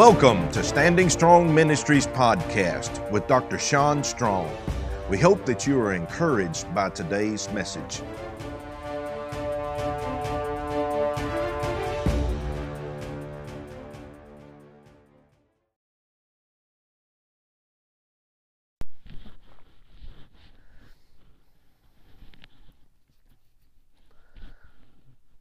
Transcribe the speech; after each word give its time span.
Welcome 0.00 0.50
to 0.52 0.64
Standing 0.64 1.10
Strong 1.10 1.54
Ministries 1.54 2.06
podcast 2.06 3.10
with 3.10 3.26
Dr. 3.26 3.58
Sean 3.58 4.02
Strong. 4.02 4.50
We 5.10 5.18
hope 5.18 5.44
that 5.44 5.66
you 5.66 5.78
are 5.78 5.92
encouraged 5.92 6.74
by 6.74 6.88
today's 6.88 7.50
message. 7.50 8.00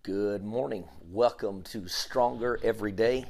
Good 0.03 0.43
morning. 0.43 0.83
Welcome 1.09 1.61
to 1.63 1.87
Stronger 1.87 2.59
Every 2.61 2.91
Day, 2.91 3.23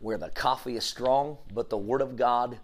where 0.00 0.18
the 0.18 0.30
coffee 0.30 0.76
is 0.76 0.84
strong, 0.84 1.38
but 1.52 1.70
the 1.70 1.78
Word 1.78 2.00
of 2.00 2.16
God 2.16 2.58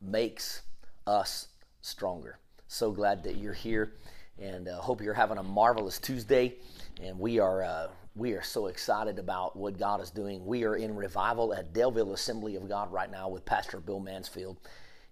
makes 0.00 0.62
us 1.06 1.48
stronger. 1.80 2.38
So 2.68 2.90
glad 2.90 3.22
that 3.24 3.36
you're 3.36 3.52
here, 3.52 3.92
and 4.38 4.68
uh, 4.68 4.80
hope 4.80 5.00
you're 5.00 5.14
having 5.14 5.38
a 5.38 5.42
marvelous 5.42 5.98
Tuesday. 5.98 6.54
And 7.02 7.18
we 7.18 7.38
are 7.38 7.62
uh, 7.62 7.88
we 8.14 8.32
are 8.32 8.42
so 8.42 8.66
excited 8.66 9.18
about 9.18 9.56
what 9.56 9.78
God 9.78 10.00
is 10.00 10.10
doing. 10.10 10.44
We 10.46 10.64
are 10.64 10.76
in 10.76 10.96
revival 10.96 11.54
at 11.54 11.72
Delville 11.72 12.12
Assembly 12.14 12.56
of 12.56 12.68
God 12.68 12.90
right 12.92 13.10
now 13.10 13.28
with 13.28 13.44
Pastor 13.44 13.78
Bill 13.78 14.00
Mansfield. 14.00 14.56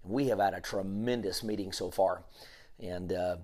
We 0.03 0.29
have 0.29 0.39
had 0.39 0.55
a 0.55 0.61
tremendous 0.61 1.43
meeting 1.43 1.73
so 1.73 1.91
far, 1.91 2.25
and. 2.79 3.13
Uh, 3.13 3.37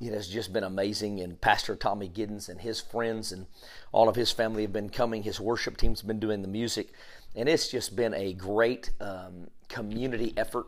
it 0.00 0.12
has 0.12 0.28
just 0.28 0.52
been 0.52 0.64
amazing. 0.64 1.20
And 1.20 1.40
Pastor 1.40 1.76
Tommy 1.76 2.08
Giddens 2.08 2.48
and 2.48 2.60
his 2.60 2.80
friends 2.80 3.32
and 3.32 3.46
all 3.92 4.08
of 4.08 4.16
his 4.16 4.32
family 4.32 4.62
have 4.62 4.72
been 4.72 4.90
coming. 4.90 5.22
His 5.22 5.40
worship 5.40 5.76
team's 5.76 6.02
been 6.02 6.18
doing 6.18 6.42
the 6.42 6.48
music, 6.48 6.92
and 7.36 7.48
it's 7.48 7.68
just 7.68 7.94
been 7.94 8.14
a 8.14 8.32
great 8.32 8.90
um, 9.00 9.48
community 9.68 10.32
effort. 10.36 10.66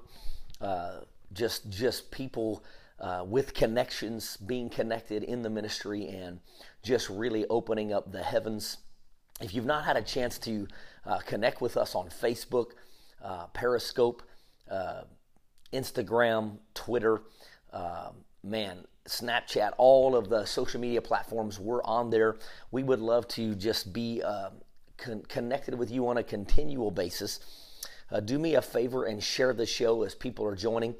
Uh, 0.60 1.00
just 1.32 1.70
just 1.70 2.10
people 2.10 2.62
uh, 3.00 3.24
with 3.26 3.54
connections 3.54 4.36
being 4.36 4.68
connected 4.68 5.24
in 5.24 5.42
the 5.42 5.50
ministry 5.50 6.06
and 6.08 6.38
just 6.82 7.08
really 7.08 7.46
opening 7.48 7.92
up 7.92 8.12
the 8.12 8.22
heavens. 8.22 8.78
If 9.40 9.54
you've 9.54 9.66
not 9.66 9.84
had 9.84 9.96
a 9.96 10.02
chance 10.02 10.38
to 10.40 10.68
uh, 11.04 11.18
connect 11.18 11.60
with 11.60 11.76
us 11.76 11.94
on 11.94 12.08
Facebook, 12.10 12.72
uh, 13.24 13.46
Periscope, 13.48 14.22
uh, 14.70 15.02
Instagram, 15.72 16.58
Twitter, 16.74 17.22
um, 17.72 18.24
man, 18.44 18.84
Snapchat, 19.06 19.72
all 19.78 20.14
of 20.14 20.28
the 20.28 20.44
social 20.44 20.80
media 20.80 21.02
platforms, 21.02 21.58
we're 21.58 21.82
on 21.82 22.10
there. 22.10 22.36
We 22.70 22.82
would 22.82 23.00
love 23.00 23.26
to 23.28 23.54
just 23.54 23.92
be 23.92 24.22
uh, 24.22 24.50
con- 24.96 25.22
connected 25.28 25.74
with 25.74 25.90
you 25.90 26.06
on 26.08 26.18
a 26.18 26.22
continual 26.22 26.90
basis. 26.90 27.40
Uh, 28.10 28.20
do 28.20 28.38
me 28.38 28.54
a 28.54 28.62
favor 28.62 29.04
and 29.04 29.22
share 29.22 29.54
the 29.54 29.66
show 29.66 30.02
as 30.02 30.14
people 30.14 30.44
are 30.46 30.54
joining. 30.54 30.94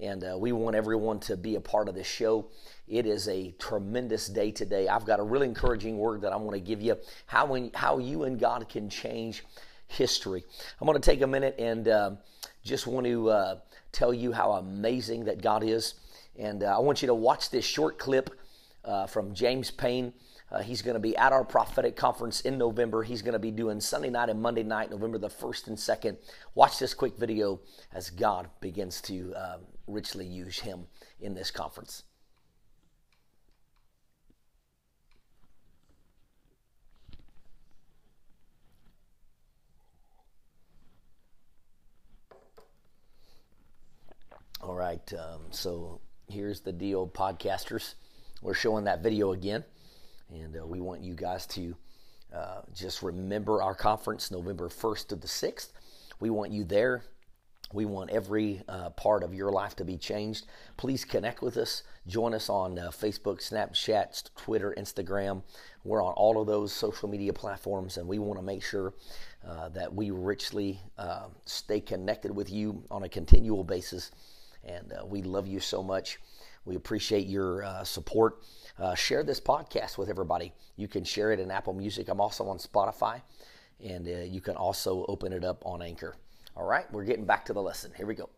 And 0.00 0.24
uh, 0.24 0.36
we 0.36 0.50
want 0.50 0.74
everyone 0.74 1.20
to 1.20 1.36
be 1.36 1.54
a 1.54 1.60
part 1.60 1.88
of 1.88 1.94
this 1.94 2.06
show. 2.06 2.48
It 2.88 3.06
is 3.06 3.28
a 3.28 3.52
tremendous 3.60 4.26
day 4.26 4.50
today. 4.50 4.88
I've 4.88 5.06
got 5.06 5.20
a 5.20 5.22
really 5.22 5.46
encouraging 5.46 5.98
word 5.98 6.22
that 6.22 6.32
I 6.32 6.36
want 6.36 6.54
to 6.54 6.60
give 6.60 6.82
you 6.82 6.96
how, 7.26 7.46
when, 7.46 7.70
how 7.74 7.98
you 7.98 8.24
and 8.24 8.40
God 8.40 8.68
can 8.68 8.88
change 8.88 9.44
history. 9.86 10.42
I'm 10.80 10.86
going 10.86 11.00
to 11.00 11.10
take 11.10 11.22
a 11.22 11.26
minute 11.26 11.54
and 11.58 11.86
uh, 11.86 12.10
just 12.64 12.88
want 12.88 13.06
to 13.06 13.30
uh, 13.30 13.58
tell 13.92 14.12
you 14.12 14.32
how 14.32 14.52
amazing 14.52 15.26
that 15.26 15.40
God 15.40 15.62
is. 15.62 15.94
And 16.36 16.62
uh, 16.62 16.76
I 16.76 16.80
want 16.80 17.02
you 17.02 17.06
to 17.06 17.14
watch 17.14 17.50
this 17.50 17.64
short 17.64 17.98
clip 17.98 18.30
uh, 18.84 19.06
from 19.06 19.34
James 19.34 19.70
Payne. 19.70 20.12
Uh, 20.50 20.62
he's 20.62 20.82
going 20.82 20.94
to 20.94 21.00
be 21.00 21.16
at 21.16 21.32
our 21.32 21.44
prophetic 21.44 21.96
conference 21.96 22.42
in 22.42 22.58
November. 22.58 23.02
He's 23.02 23.22
going 23.22 23.32
to 23.32 23.38
be 23.38 23.50
doing 23.50 23.80
Sunday 23.80 24.10
night 24.10 24.28
and 24.28 24.40
Monday 24.40 24.62
night, 24.62 24.90
November 24.90 25.18
the 25.18 25.28
1st 25.28 25.68
and 25.68 25.76
2nd. 25.76 26.16
Watch 26.54 26.78
this 26.78 26.94
quick 26.94 27.16
video 27.16 27.60
as 27.92 28.10
God 28.10 28.48
begins 28.60 29.00
to 29.02 29.32
um, 29.34 29.60
richly 29.86 30.26
use 30.26 30.60
him 30.60 30.86
in 31.20 31.34
this 31.34 31.50
conference. 31.50 32.04
All 44.60 44.74
right, 44.74 45.12
um, 45.12 45.42
so 45.50 46.00
here's 46.28 46.60
the 46.60 46.72
deal, 46.72 47.06
podcasters. 47.06 47.94
We're 48.42 48.54
showing 48.54 48.84
that 48.84 49.02
video 49.02 49.32
again, 49.32 49.64
and 50.30 50.56
uh, 50.56 50.66
we 50.66 50.80
want 50.80 51.02
you 51.02 51.14
guys 51.14 51.46
to 51.48 51.76
uh, 52.34 52.62
just 52.74 53.02
remember 53.02 53.62
our 53.62 53.74
conference, 53.74 54.30
November 54.30 54.68
1st 54.68 55.08
to 55.08 55.16
the 55.16 55.26
6th. 55.26 55.68
We 56.20 56.30
want 56.30 56.52
you 56.52 56.64
there. 56.64 57.04
We 57.72 57.86
want 57.86 58.10
every 58.10 58.62
uh, 58.68 58.90
part 58.90 59.22
of 59.22 59.34
your 59.34 59.50
life 59.50 59.74
to 59.76 59.84
be 59.84 59.96
changed. 59.96 60.46
Please 60.76 61.04
connect 61.04 61.42
with 61.42 61.56
us. 61.56 61.82
Join 62.06 62.34
us 62.34 62.48
on 62.48 62.78
uh, 62.78 62.90
Facebook, 62.90 63.40
Snapchat, 63.40 64.30
Twitter, 64.36 64.74
Instagram. 64.76 65.42
We're 65.82 66.02
on 66.02 66.12
all 66.14 66.40
of 66.40 66.46
those 66.46 66.72
social 66.72 67.08
media 67.08 67.32
platforms, 67.32 67.96
and 67.96 68.06
we 68.06 68.18
want 68.18 68.38
to 68.38 68.44
make 68.44 68.62
sure 68.62 68.94
uh, 69.46 69.70
that 69.70 69.92
we 69.92 70.10
richly 70.10 70.80
uh, 70.98 71.26
stay 71.46 71.80
connected 71.80 72.30
with 72.30 72.50
you 72.50 72.84
on 72.90 73.02
a 73.02 73.08
continual 73.08 73.64
basis 73.64 74.10
and 74.66 74.92
uh, 74.92 75.04
we 75.06 75.22
love 75.22 75.46
you 75.46 75.60
so 75.60 75.82
much. 75.82 76.18
We 76.64 76.76
appreciate 76.76 77.26
your 77.26 77.64
uh, 77.64 77.84
support. 77.84 78.42
Uh, 78.78 78.94
share 78.94 79.22
this 79.22 79.40
podcast 79.40 79.98
with 79.98 80.08
everybody. 80.08 80.52
You 80.76 80.88
can 80.88 81.04
share 81.04 81.32
it 81.32 81.40
in 81.40 81.50
Apple 81.50 81.74
Music. 81.74 82.08
I'm 82.08 82.20
also 82.20 82.46
on 82.48 82.58
Spotify, 82.58 83.20
and 83.84 84.06
uh, 84.08 84.10
you 84.22 84.40
can 84.40 84.56
also 84.56 85.04
open 85.08 85.32
it 85.32 85.44
up 85.44 85.62
on 85.66 85.82
Anchor. 85.82 86.16
All 86.56 86.64
right, 86.66 86.90
we're 86.92 87.04
getting 87.04 87.24
back 87.26 87.44
to 87.46 87.52
the 87.52 87.62
lesson. 87.62 87.92
Here 87.96 88.06
we 88.06 88.14
go. 88.14 88.30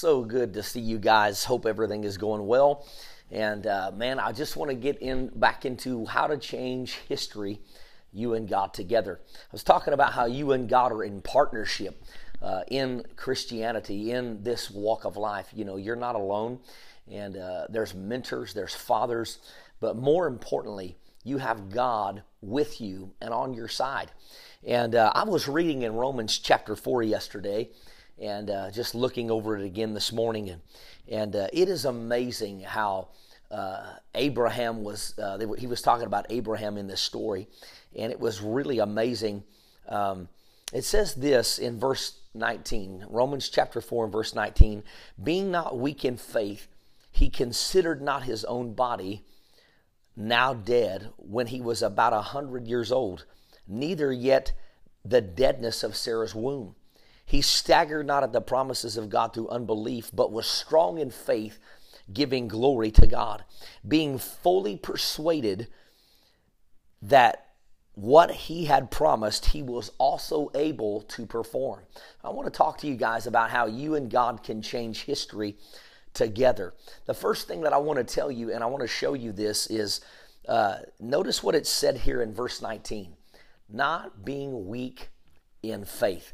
So 0.00 0.24
good 0.24 0.54
to 0.54 0.62
see 0.62 0.80
you 0.80 0.98
guys. 0.98 1.44
Hope 1.44 1.66
everything 1.66 2.04
is 2.04 2.16
going 2.16 2.46
well. 2.46 2.86
And 3.30 3.66
uh, 3.66 3.90
man, 3.94 4.18
I 4.18 4.32
just 4.32 4.56
want 4.56 4.70
to 4.70 4.74
get 4.74 4.96
in 5.02 5.28
back 5.28 5.66
into 5.66 6.06
how 6.06 6.26
to 6.26 6.38
change 6.38 6.94
history, 7.06 7.60
you 8.10 8.32
and 8.32 8.48
God 8.48 8.72
together. 8.72 9.20
I 9.22 9.48
was 9.52 9.62
talking 9.62 9.92
about 9.92 10.14
how 10.14 10.24
you 10.24 10.52
and 10.52 10.70
God 10.70 10.90
are 10.90 11.04
in 11.04 11.20
partnership 11.20 12.02
uh, 12.40 12.62
in 12.68 13.04
Christianity, 13.16 14.12
in 14.12 14.42
this 14.42 14.70
walk 14.70 15.04
of 15.04 15.18
life. 15.18 15.48
You 15.52 15.66
know, 15.66 15.76
you're 15.76 15.96
not 15.96 16.14
alone, 16.14 16.60
and 17.06 17.36
uh, 17.36 17.66
there's 17.68 17.94
mentors, 17.94 18.54
there's 18.54 18.74
fathers, 18.74 19.38
but 19.80 19.96
more 19.98 20.26
importantly, 20.26 20.96
you 21.24 21.36
have 21.36 21.68
God 21.68 22.22
with 22.40 22.80
you 22.80 23.12
and 23.20 23.34
on 23.34 23.52
your 23.52 23.68
side. 23.68 24.12
And 24.66 24.94
uh, 24.94 25.12
I 25.14 25.24
was 25.24 25.46
reading 25.46 25.82
in 25.82 25.92
Romans 25.92 26.38
chapter 26.38 26.74
4 26.74 27.02
yesterday 27.02 27.68
and 28.20 28.50
uh, 28.50 28.70
just 28.70 28.94
looking 28.94 29.30
over 29.30 29.56
it 29.56 29.64
again 29.64 29.94
this 29.94 30.12
morning, 30.12 30.50
and 30.50 30.60
and 31.08 31.34
uh, 31.34 31.48
it 31.52 31.68
is 31.68 31.84
amazing 31.84 32.60
how 32.60 33.08
uh, 33.50 33.94
Abraham 34.14 34.84
was. 34.84 35.18
Uh, 35.18 35.38
was 35.46 35.82
talking 35.82 36.06
about 36.06 36.26
Abraham 36.30 36.76
in 36.76 36.86
this 36.86 37.00
story, 37.00 37.48
and 37.96 38.12
it 38.12 38.20
was 38.20 38.40
really 38.40 38.78
amazing. 38.78 39.42
Um, 39.88 40.28
it 40.72 40.84
says 40.84 41.14
this 41.14 41.58
in 41.58 41.80
verse 41.80 42.20
19, 42.34 43.06
Romans 43.08 43.48
chapter 43.48 43.80
4 43.80 44.04
and 44.04 44.12
verse 44.12 44.34
19, 44.34 44.84
being 45.22 45.50
not 45.50 45.76
weak 45.76 46.04
in 46.04 46.16
faith, 46.16 46.68
he 47.10 47.28
considered 47.28 48.00
not 48.00 48.22
his 48.22 48.44
own 48.44 48.74
body 48.74 49.24
now 50.16 50.54
dead 50.54 51.10
when 51.16 51.48
he 51.48 51.60
was 51.60 51.82
about 51.82 52.12
a 52.12 52.20
hundred 52.20 52.68
years 52.68 52.92
old, 52.92 53.24
neither 53.66 54.12
yet 54.12 54.52
the 55.04 55.20
deadness 55.20 55.82
of 55.82 55.96
Sarah's 55.96 56.34
womb. 56.34 56.76
He 57.30 57.42
staggered 57.42 58.08
not 58.08 58.24
at 58.24 58.32
the 58.32 58.40
promises 58.40 58.96
of 58.96 59.08
God 59.08 59.32
through 59.32 59.50
unbelief, 59.50 60.10
but 60.12 60.32
was 60.32 60.48
strong 60.48 60.98
in 60.98 61.12
faith, 61.12 61.60
giving 62.12 62.48
glory 62.48 62.90
to 62.90 63.06
God, 63.06 63.44
being 63.86 64.18
fully 64.18 64.76
persuaded 64.76 65.68
that 67.00 67.46
what 67.94 68.32
he 68.32 68.64
had 68.64 68.90
promised, 68.90 69.46
he 69.46 69.62
was 69.62 69.92
also 69.96 70.50
able 70.56 71.02
to 71.02 71.24
perform. 71.24 71.82
I 72.24 72.30
want 72.30 72.52
to 72.52 72.56
talk 72.56 72.78
to 72.78 72.88
you 72.88 72.96
guys 72.96 73.28
about 73.28 73.50
how 73.50 73.66
you 73.66 73.94
and 73.94 74.10
God 74.10 74.42
can 74.42 74.60
change 74.60 75.04
history 75.04 75.56
together. 76.12 76.74
The 77.06 77.14
first 77.14 77.46
thing 77.46 77.60
that 77.60 77.72
I 77.72 77.78
want 77.78 77.98
to 77.98 78.14
tell 78.14 78.32
you, 78.32 78.52
and 78.52 78.64
I 78.64 78.66
want 78.66 78.82
to 78.82 78.88
show 78.88 79.14
you 79.14 79.30
this, 79.30 79.68
is 79.68 80.00
uh, 80.48 80.78
notice 80.98 81.44
what 81.44 81.54
it 81.54 81.68
said 81.68 81.98
here 81.98 82.22
in 82.22 82.34
verse 82.34 82.60
19 82.60 83.14
not 83.72 84.24
being 84.24 84.66
weak 84.66 85.10
in 85.62 85.84
faith. 85.84 86.32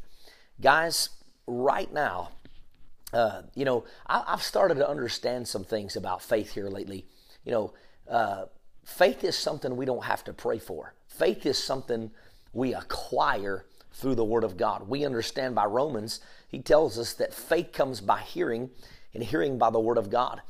Guys, 0.61 1.09
right 1.45 1.91
now, 1.93 2.29
uh, 3.13 3.43
you 3.53 3.63
know, 3.63 3.85
I, 4.07 4.23
have 4.27 4.41
started 4.41 4.75
to 4.75 4.89
understand 4.89 5.47
some 5.47 5.63
things 5.63 5.95
about 5.95 6.21
faith 6.21 6.53
here 6.53 6.67
lately. 6.67 7.05
You 7.45 7.51
know, 7.51 7.73
uh, 8.09 8.45
faith 8.83 9.23
is 9.23 9.37
something 9.37 9.77
we 9.77 9.85
don't 9.85 10.03
have 10.03 10.23
to 10.25 10.33
pray 10.33 10.59
for. 10.59 10.93
Faith 11.07 11.45
is 11.45 11.61
something 11.61 12.11
we 12.53 12.73
acquire 12.73 13.65
through 13.93 14.15
the 14.15 14.25
Word 14.25 14.43
of 14.43 14.57
God. 14.57 14.89
We 14.89 15.05
understand 15.05 15.55
by 15.55 15.65
Romans, 15.65 16.19
he 16.47 16.59
tells 16.59 16.97
us 16.97 17.13
that 17.13 17.33
faith 17.33 17.71
comes 17.71 18.01
by 18.01 18.21
hearing, 18.21 18.69
and 19.13 19.23
hearing 19.23 19.57
by 19.57 19.69
the 19.69 19.79
Word 19.79 19.97
of 19.97 20.09
God. 20.09 20.41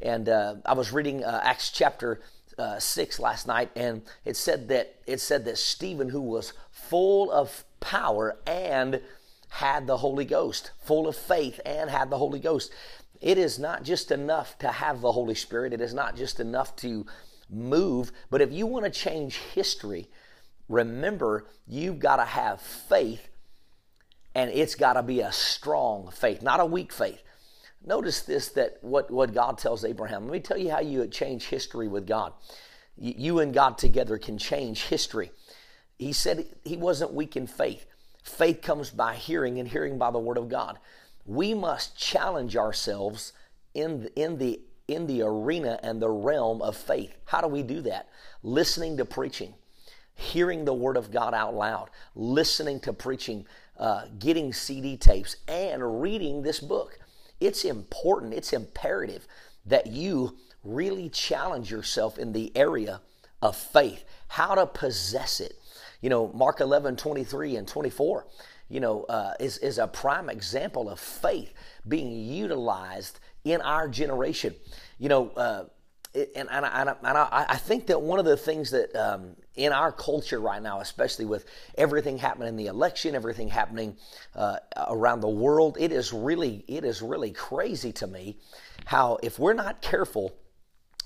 And 0.00 0.28
uh, 0.28 0.56
I 0.64 0.74
was 0.74 0.92
reading 0.92 1.24
uh, 1.24 1.40
Acts 1.42 1.70
chapter 1.70 2.20
uh, 2.58 2.78
six 2.78 3.18
last 3.20 3.46
night, 3.46 3.70
and 3.76 4.02
it 4.24 4.36
said 4.36 4.68
that 4.68 4.96
it 5.06 5.20
said 5.20 5.44
that 5.44 5.58
Stephen, 5.58 6.08
who 6.08 6.20
was 6.20 6.52
full 6.70 7.30
of 7.30 7.64
power 7.80 8.38
and 8.46 9.00
had 9.48 9.86
the 9.86 9.96
Holy 9.96 10.24
Ghost, 10.24 10.72
full 10.80 11.08
of 11.08 11.16
faith 11.16 11.60
and 11.64 11.90
had 11.90 12.10
the 12.10 12.18
Holy 12.18 12.38
Ghost. 12.38 12.70
It 13.20 13.38
is 13.38 13.58
not 13.58 13.82
just 13.82 14.10
enough 14.10 14.58
to 14.58 14.68
have 14.68 15.00
the 15.00 15.12
Holy 15.12 15.34
Spirit. 15.34 15.72
It 15.72 15.80
is 15.80 15.94
not 15.94 16.16
just 16.16 16.38
enough 16.38 16.76
to 16.76 17.06
move. 17.50 18.12
But 18.30 18.40
if 18.40 18.52
you 18.52 18.66
want 18.66 18.84
to 18.84 18.90
change 18.90 19.36
history, 19.36 20.08
remember 20.68 21.46
you've 21.66 21.98
got 21.98 22.16
to 22.16 22.24
have 22.24 22.60
faith, 22.60 23.28
and 24.34 24.50
it's 24.50 24.74
got 24.74 24.92
to 24.94 25.02
be 25.02 25.20
a 25.20 25.32
strong 25.32 26.10
faith, 26.10 26.42
not 26.42 26.60
a 26.60 26.66
weak 26.66 26.92
faith. 26.92 27.22
Notice 27.84 28.22
this 28.22 28.48
that 28.50 28.78
what, 28.82 29.10
what 29.10 29.32
God 29.32 29.58
tells 29.58 29.84
Abraham. 29.84 30.24
Let 30.24 30.32
me 30.32 30.40
tell 30.40 30.58
you 30.58 30.70
how 30.70 30.80
you 30.80 31.06
change 31.06 31.46
history 31.46 31.88
with 31.88 32.06
God. 32.06 32.32
You 32.96 33.38
and 33.38 33.54
God 33.54 33.78
together 33.78 34.18
can 34.18 34.38
change 34.38 34.82
history. 34.84 35.30
He 35.98 36.12
said 36.12 36.46
he 36.64 36.76
wasn't 36.76 37.14
weak 37.14 37.36
in 37.36 37.46
faith. 37.46 37.86
Faith 38.22 38.62
comes 38.62 38.90
by 38.90 39.14
hearing, 39.14 39.58
and 39.58 39.68
hearing 39.68 39.98
by 39.98 40.10
the 40.10 40.18
word 40.18 40.38
of 40.38 40.48
God. 40.48 40.78
We 41.26 41.54
must 41.54 41.96
challenge 41.96 42.56
ourselves 42.56 43.32
in, 43.74 44.08
in, 44.16 44.38
the, 44.38 44.60
in 44.86 45.06
the 45.06 45.22
arena 45.22 45.78
and 45.82 46.00
the 46.00 46.10
realm 46.10 46.62
of 46.62 46.76
faith. 46.76 47.14
How 47.26 47.40
do 47.40 47.48
we 47.48 47.62
do 47.62 47.80
that? 47.82 48.08
Listening 48.42 48.96
to 48.96 49.04
preaching, 49.04 49.54
hearing 50.14 50.64
the 50.64 50.74
word 50.74 50.96
of 50.96 51.10
God 51.10 51.34
out 51.34 51.54
loud, 51.54 51.90
listening 52.14 52.80
to 52.80 52.92
preaching, 52.92 53.46
uh, 53.78 54.06
getting 54.18 54.52
CD 54.52 54.96
tapes, 54.96 55.36
and 55.46 56.02
reading 56.02 56.42
this 56.42 56.60
book. 56.60 56.98
It's 57.40 57.64
important, 57.64 58.34
it's 58.34 58.52
imperative 58.52 59.26
that 59.66 59.86
you 59.86 60.36
really 60.64 61.08
challenge 61.08 61.70
yourself 61.70 62.18
in 62.18 62.32
the 62.32 62.56
area 62.56 63.00
of 63.40 63.56
faith, 63.56 64.04
how 64.28 64.54
to 64.54 64.66
possess 64.66 65.40
it. 65.40 65.57
You 66.00 66.10
know, 66.10 66.30
Mark 66.32 66.60
11, 66.60 66.96
23 66.96 67.56
and 67.56 67.66
24, 67.66 68.26
you 68.68 68.80
know, 68.80 69.04
uh, 69.04 69.34
is, 69.40 69.58
is 69.58 69.78
a 69.78 69.86
prime 69.86 70.28
example 70.28 70.88
of 70.88 71.00
faith 71.00 71.52
being 71.86 72.12
utilized 72.12 73.18
in 73.44 73.60
our 73.60 73.88
generation. 73.88 74.54
You 74.98 75.08
know, 75.08 75.30
uh, 75.30 75.64
and, 76.14 76.48
and, 76.50 76.64
and, 76.64 76.88
and 76.88 77.18
I, 77.18 77.46
I, 77.48 77.56
think 77.56 77.86
that 77.88 78.00
one 78.00 78.18
of 78.18 78.24
the 78.24 78.36
things 78.36 78.70
that 78.70 78.94
um, 78.96 79.36
in 79.56 79.72
our 79.72 79.92
culture 79.92 80.40
right 80.40 80.62
now, 80.62 80.80
especially 80.80 81.26
with 81.26 81.44
everything 81.76 82.16
happening 82.16 82.48
in 82.48 82.56
the 82.56 82.66
election, 82.66 83.14
everything 83.14 83.48
happening 83.48 83.96
uh, 84.34 84.56
around 84.88 85.20
the 85.20 85.28
world, 85.28 85.76
it 85.78 85.92
is 85.92 86.12
really 86.12 86.64
it 86.66 86.84
is 86.84 87.02
really 87.02 87.30
crazy 87.30 87.92
to 87.92 88.06
me 88.06 88.38
how 88.86 89.18
if 89.22 89.38
we're 89.38 89.52
not 89.52 89.82
careful, 89.82 90.34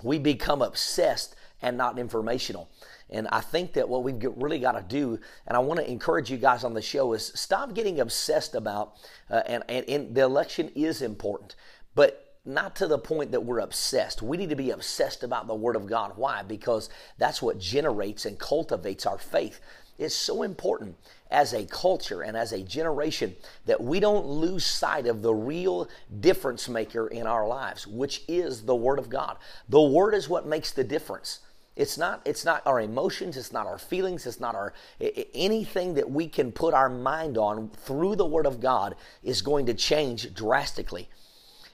we 0.02 0.18
become 0.18 0.62
obsessed 0.62 1.34
and 1.62 1.76
not 1.76 1.98
informational. 1.98 2.68
And 3.10 3.28
I 3.28 3.40
think 3.40 3.74
that 3.74 3.88
what 3.88 4.02
we've 4.02 4.22
really 4.36 4.58
got 4.58 4.72
to 4.72 4.82
do, 4.82 5.18
and 5.46 5.56
I 5.56 5.60
want 5.60 5.80
to 5.80 5.90
encourage 5.90 6.30
you 6.30 6.38
guys 6.38 6.64
on 6.64 6.74
the 6.74 6.82
show, 6.82 7.12
is 7.12 7.32
stop 7.34 7.74
getting 7.74 8.00
obsessed 8.00 8.54
about, 8.54 8.94
uh, 9.30 9.42
and, 9.46 9.62
and, 9.68 9.88
and 9.88 10.14
the 10.14 10.22
election 10.22 10.70
is 10.74 11.02
important, 11.02 11.54
but 11.94 12.32
not 12.44 12.74
to 12.76 12.86
the 12.86 12.98
point 12.98 13.30
that 13.30 13.44
we're 13.44 13.60
obsessed. 13.60 14.22
We 14.22 14.36
need 14.36 14.50
to 14.50 14.56
be 14.56 14.70
obsessed 14.70 15.22
about 15.22 15.46
the 15.46 15.54
Word 15.54 15.76
of 15.76 15.86
God. 15.86 16.12
Why? 16.16 16.42
Because 16.42 16.90
that's 17.18 17.40
what 17.40 17.60
generates 17.60 18.26
and 18.26 18.38
cultivates 18.38 19.06
our 19.06 19.18
faith. 19.18 19.60
It's 19.98 20.14
so 20.14 20.42
important 20.42 20.96
as 21.30 21.52
a 21.52 21.66
culture 21.66 22.22
and 22.22 22.36
as 22.36 22.52
a 22.52 22.62
generation 22.62 23.36
that 23.66 23.80
we 23.80 24.00
don't 24.00 24.26
lose 24.26 24.64
sight 24.64 25.06
of 25.06 25.22
the 25.22 25.32
real 25.34 25.88
difference 26.20 26.68
maker 26.68 27.06
in 27.06 27.26
our 27.26 27.46
lives, 27.46 27.86
which 27.86 28.22
is 28.26 28.64
the 28.64 28.74
Word 28.74 28.98
of 28.98 29.08
God. 29.08 29.36
The 29.68 29.80
Word 29.80 30.14
is 30.14 30.28
what 30.28 30.46
makes 30.46 30.72
the 30.72 30.82
difference. 30.82 31.40
It's 31.74 31.96
not, 31.96 32.20
it's 32.26 32.44
not 32.44 32.62
our 32.66 32.80
emotions, 32.80 33.36
it's 33.36 33.52
not 33.52 33.66
our 33.66 33.78
feelings, 33.78 34.26
it's 34.26 34.40
not 34.40 34.54
our 34.54 34.74
anything 35.00 35.94
that 35.94 36.10
we 36.10 36.28
can 36.28 36.52
put 36.52 36.74
our 36.74 36.90
mind 36.90 37.38
on 37.38 37.70
through 37.70 38.16
the 38.16 38.26
Word 38.26 38.46
of 38.46 38.60
God 38.60 38.94
is 39.22 39.40
going 39.40 39.66
to 39.66 39.74
change 39.74 40.34
drastically. 40.34 41.08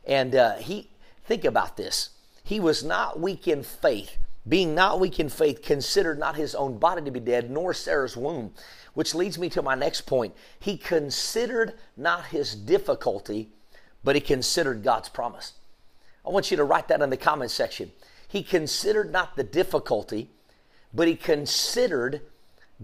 And 0.06 0.34
uh, 0.36 0.56
he, 0.56 0.90
think 1.24 1.44
about 1.44 1.76
this. 1.76 2.10
He 2.44 2.60
was 2.60 2.84
not 2.84 3.18
weak 3.18 3.48
in 3.48 3.62
faith. 3.62 4.16
Being 4.48 4.74
not 4.74 5.00
weak 5.00 5.18
in 5.18 5.28
faith, 5.28 5.62
considered 5.62 6.18
not 6.18 6.36
his 6.36 6.54
own 6.54 6.78
body 6.78 7.02
to 7.02 7.10
be 7.10 7.20
dead, 7.20 7.50
nor 7.50 7.74
Sarah's 7.74 8.16
womb. 8.16 8.52
Which 8.94 9.14
leads 9.14 9.38
me 9.38 9.50
to 9.50 9.62
my 9.62 9.74
next 9.74 10.02
point. 10.02 10.34
He 10.60 10.76
considered 10.76 11.74
not 11.96 12.26
his 12.26 12.54
difficulty, 12.54 13.50
but 14.04 14.14
he 14.14 14.20
considered 14.20 14.82
God's 14.82 15.08
promise. 15.08 15.54
I 16.24 16.30
want 16.30 16.50
you 16.50 16.56
to 16.56 16.64
write 16.64 16.88
that 16.88 17.02
in 17.02 17.10
the 17.10 17.16
comment 17.16 17.50
section. 17.50 17.90
He 18.28 18.42
considered 18.42 19.10
not 19.10 19.36
the 19.36 19.42
difficulty, 19.42 20.28
but 20.92 21.08
he 21.08 21.16
considered 21.16 22.20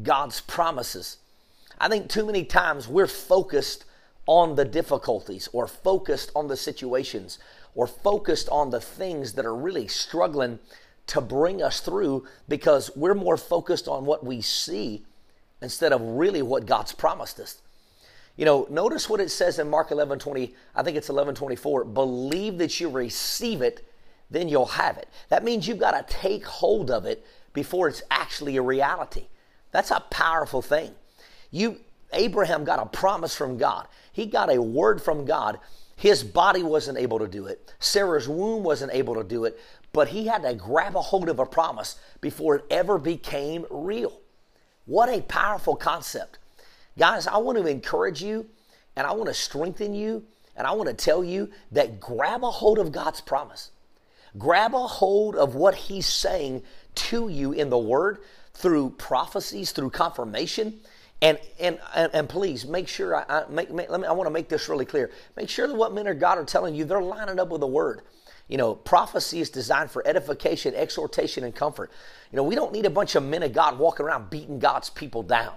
God's 0.02 0.40
promises. 0.40 1.18
I 1.78 1.88
think 1.88 2.08
too 2.08 2.24
many 2.24 2.44
times 2.44 2.88
we're 2.88 3.06
focused 3.06 3.84
on 4.26 4.54
the 4.54 4.64
difficulties 4.64 5.48
or 5.52 5.68
focused 5.68 6.30
on 6.34 6.48
the 6.48 6.56
situations 6.56 7.38
or 7.74 7.86
focused 7.86 8.48
on 8.48 8.70
the 8.70 8.80
things 8.80 9.34
that 9.34 9.44
are 9.44 9.54
really 9.54 9.86
struggling 9.86 10.58
to 11.06 11.20
bring 11.20 11.62
us 11.62 11.80
through 11.80 12.26
because 12.48 12.90
we're 12.96 13.14
more 13.14 13.36
focused 13.36 13.88
on 13.88 14.06
what 14.06 14.24
we 14.24 14.40
see 14.40 15.04
instead 15.60 15.92
of 15.92 16.00
really 16.00 16.42
what 16.42 16.66
God's 16.66 16.92
promised 16.92 17.38
us. 17.40 17.60
You 18.36 18.44
know, 18.44 18.66
notice 18.70 19.08
what 19.08 19.20
it 19.20 19.30
says 19.30 19.58
in 19.58 19.68
Mark 19.68 19.90
11 19.90 20.18
20, 20.18 20.54
I 20.74 20.82
think 20.82 20.96
it's 20.96 21.08
11 21.10 21.34
24. 21.34 21.84
Believe 21.84 22.58
that 22.58 22.80
you 22.80 22.88
receive 22.88 23.62
it, 23.62 23.86
then 24.30 24.48
you'll 24.48 24.66
have 24.66 24.96
it. 24.96 25.08
That 25.28 25.44
means 25.44 25.66
you've 25.66 25.78
got 25.78 25.92
to 25.92 26.14
take 26.14 26.44
hold 26.44 26.90
of 26.90 27.04
it 27.06 27.24
before 27.52 27.88
it's 27.88 28.02
actually 28.10 28.56
a 28.56 28.62
reality. 28.62 29.26
That's 29.70 29.90
a 29.90 30.00
powerful 30.10 30.62
thing. 30.62 30.94
You 31.50 31.78
Abraham 32.12 32.64
got 32.64 32.78
a 32.78 32.86
promise 32.86 33.34
from 33.34 33.58
God. 33.58 33.88
He 34.12 34.26
got 34.26 34.50
a 34.52 34.62
word 34.62 35.02
from 35.02 35.24
God. 35.24 35.58
His 35.96 36.22
body 36.22 36.62
wasn't 36.62 36.98
able 36.98 37.18
to 37.18 37.28
do 37.28 37.46
it. 37.46 37.72
Sarah's 37.78 38.28
womb 38.28 38.62
wasn't 38.62 38.92
able 38.92 39.14
to 39.16 39.24
do 39.24 39.44
it, 39.44 39.58
but 39.92 40.08
he 40.08 40.26
had 40.26 40.42
to 40.42 40.54
grab 40.54 40.96
a 40.96 41.00
hold 41.00 41.28
of 41.28 41.38
a 41.38 41.46
promise 41.46 41.98
before 42.20 42.56
it 42.56 42.64
ever 42.70 42.98
became 42.98 43.66
real. 43.70 44.20
What 44.86 45.08
a 45.08 45.22
powerful 45.22 45.76
concept. 45.76 46.38
Guys, 46.98 47.26
I 47.26 47.36
want 47.38 47.58
to 47.58 47.66
encourage 47.66 48.22
you 48.22 48.46
and 48.96 49.06
I 49.06 49.12
want 49.12 49.26
to 49.26 49.34
strengthen 49.34 49.94
you 49.94 50.24
and 50.56 50.66
I 50.66 50.72
want 50.72 50.88
to 50.88 50.94
tell 50.94 51.24
you 51.24 51.50
that 51.72 52.00
grab 52.00 52.44
a 52.44 52.50
hold 52.50 52.78
of 52.78 52.92
God's 52.92 53.20
promise. 53.20 53.70
Grab 54.38 54.74
a 54.74 54.86
hold 54.86 55.36
of 55.36 55.54
what 55.54 55.74
He's 55.74 56.06
saying 56.06 56.62
to 56.96 57.28
you 57.28 57.52
in 57.52 57.70
the 57.70 57.78
Word 57.78 58.18
through 58.54 58.90
prophecies, 58.90 59.72
through 59.72 59.90
confirmation, 59.90 60.80
and, 61.22 61.38
and, 61.58 61.78
and, 61.94 62.28
please 62.28 62.66
make 62.66 62.86
sure 62.86 63.16
I, 63.16 63.24
I 63.28 63.44
make, 63.48 63.70
make, 63.72 63.88
let 63.88 64.00
me, 64.00 64.06
I 64.06 64.12
want 64.12 64.26
to 64.26 64.32
make 64.32 64.48
this 64.48 64.68
really 64.68 64.84
clear. 64.84 65.10
Make 65.36 65.48
sure 65.48 65.66
that 65.66 65.74
what 65.74 65.94
men 65.94 66.06
of 66.06 66.18
God 66.18 66.38
are 66.38 66.44
telling 66.44 66.74
you, 66.74 66.84
they're 66.84 67.00
lining 67.00 67.38
up 67.38 67.48
with 67.48 67.60
the 67.60 67.66
word. 67.66 68.02
You 68.48 68.58
know, 68.58 68.74
prophecy 68.74 69.40
is 69.40 69.48
designed 69.48 69.90
for 69.90 70.06
edification, 70.06 70.74
exhortation, 70.74 71.44
and 71.44 71.54
comfort. 71.54 71.90
You 72.30 72.36
know, 72.36 72.42
we 72.42 72.54
don't 72.54 72.72
need 72.72 72.84
a 72.84 72.90
bunch 72.90 73.14
of 73.14 73.22
men 73.22 73.42
of 73.42 73.52
God 73.52 73.78
walking 73.78 74.04
around 74.04 74.28
beating 74.28 74.58
God's 74.58 74.90
people 74.90 75.22
down. 75.22 75.54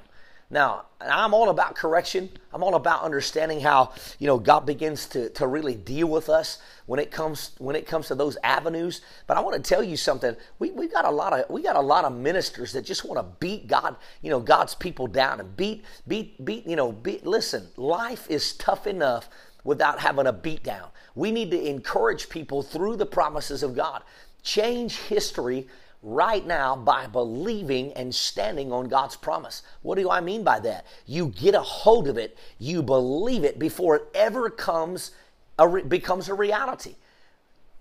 Now, 0.49 0.85
I'm 1.01 1.33
all 1.33 1.49
about 1.49 1.75
correction. 1.75 2.29
I'm 2.53 2.63
all 2.63 2.75
about 2.75 3.03
understanding 3.03 3.59
how, 3.59 3.91
you 4.17 4.27
know, 4.27 4.39
God 4.39 4.65
begins 4.65 5.05
to, 5.07 5.29
to 5.31 5.45
really 5.45 5.75
deal 5.75 6.07
with 6.07 6.29
us 6.29 6.59
when 6.85 7.01
it 7.01 7.11
comes 7.11 7.51
when 7.57 7.75
it 7.75 7.85
comes 7.85 8.07
to 8.07 8.15
those 8.15 8.37
avenues. 8.43 9.01
But 9.27 9.35
I 9.35 9.41
want 9.41 9.61
to 9.61 9.69
tell 9.69 9.83
you 9.83 9.97
something. 9.97 10.37
We 10.57 10.71
we 10.71 10.87
got 10.87 11.03
a 11.03 11.11
lot 11.11 11.33
of 11.33 11.49
we 11.49 11.61
got 11.61 11.75
a 11.75 11.81
lot 11.81 12.05
of 12.05 12.13
ministers 12.13 12.71
that 12.73 12.83
just 12.85 13.03
want 13.03 13.19
to 13.19 13.35
beat 13.39 13.67
God, 13.67 13.97
you 14.21 14.29
know, 14.29 14.39
God's 14.39 14.73
people 14.73 15.07
down 15.07 15.41
and 15.41 15.55
beat 15.57 15.83
beat 16.07 16.43
beat, 16.45 16.65
you 16.65 16.77
know, 16.77 16.93
beat 16.93 17.25
listen, 17.25 17.67
life 17.75 18.25
is 18.29 18.53
tough 18.53 18.87
enough 18.87 19.29
without 19.65 19.99
having 19.99 20.27
a 20.27 20.33
beat 20.33 20.63
down. 20.63 20.87
We 21.13 21.31
need 21.31 21.51
to 21.51 21.61
encourage 21.61 22.29
people 22.29 22.63
through 22.63 22.95
the 22.95 23.05
promises 23.05 23.63
of 23.63 23.75
God. 23.75 24.01
Change 24.43 24.95
history 24.95 25.67
right 26.07 26.45
now 26.47 26.73
by 26.73 27.05
believing 27.05 27.91
and 27.93 28.15
standing 28.15 28.71
on 28.71 28.87
God's 28.87 29.17
promise. 29.17 29.61
What 29.81 29.97
do 29.97 30.09
I 30.09 30.21
mean 30.21 30.43
by 30.43 30.59
that? 30.61 30.85
You 31.05 31.27
get 31.27 31.53
a 31.53 31.61
hold 31.61 32.07
of 32.07 32.17
it, 32.17 32.37
you 32.59 32.81
believe 32.81 33.43
it 33.43 33.59
before 33.59 33.97
it 33.97 34.07
ever 34.15 34.49
comes 34.49 35.11
a 35.59 35.67
re- 35.67 35.83
becomes 35.83 36.29
a 36.29 36.33
reality. 36.33 36.95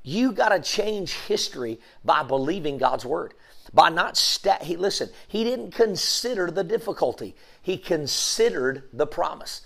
You 0.03 0.33
got 0.33 0.49
to 0.49 0.61
change 0.61 1.13
history 1.13 1.81
by 2.05 2.25
believing 2.25 2.79
God's 2.79 3.05
word. 3.05 3.35
By 3.73 3.91
not 3.91 4.17
stat 4.17 4.63
he 4.63 4.77
listen, 4.77 5.11
he 5.29 5.45
didn't 5.45 5.71
consider 5.73 6.51
the 6.51 6.65
difficulty. 6.65 7.37
He 7.63 7.79
considered 7.79 8.85
the 8.93 9.07
promise. 9.07 9.63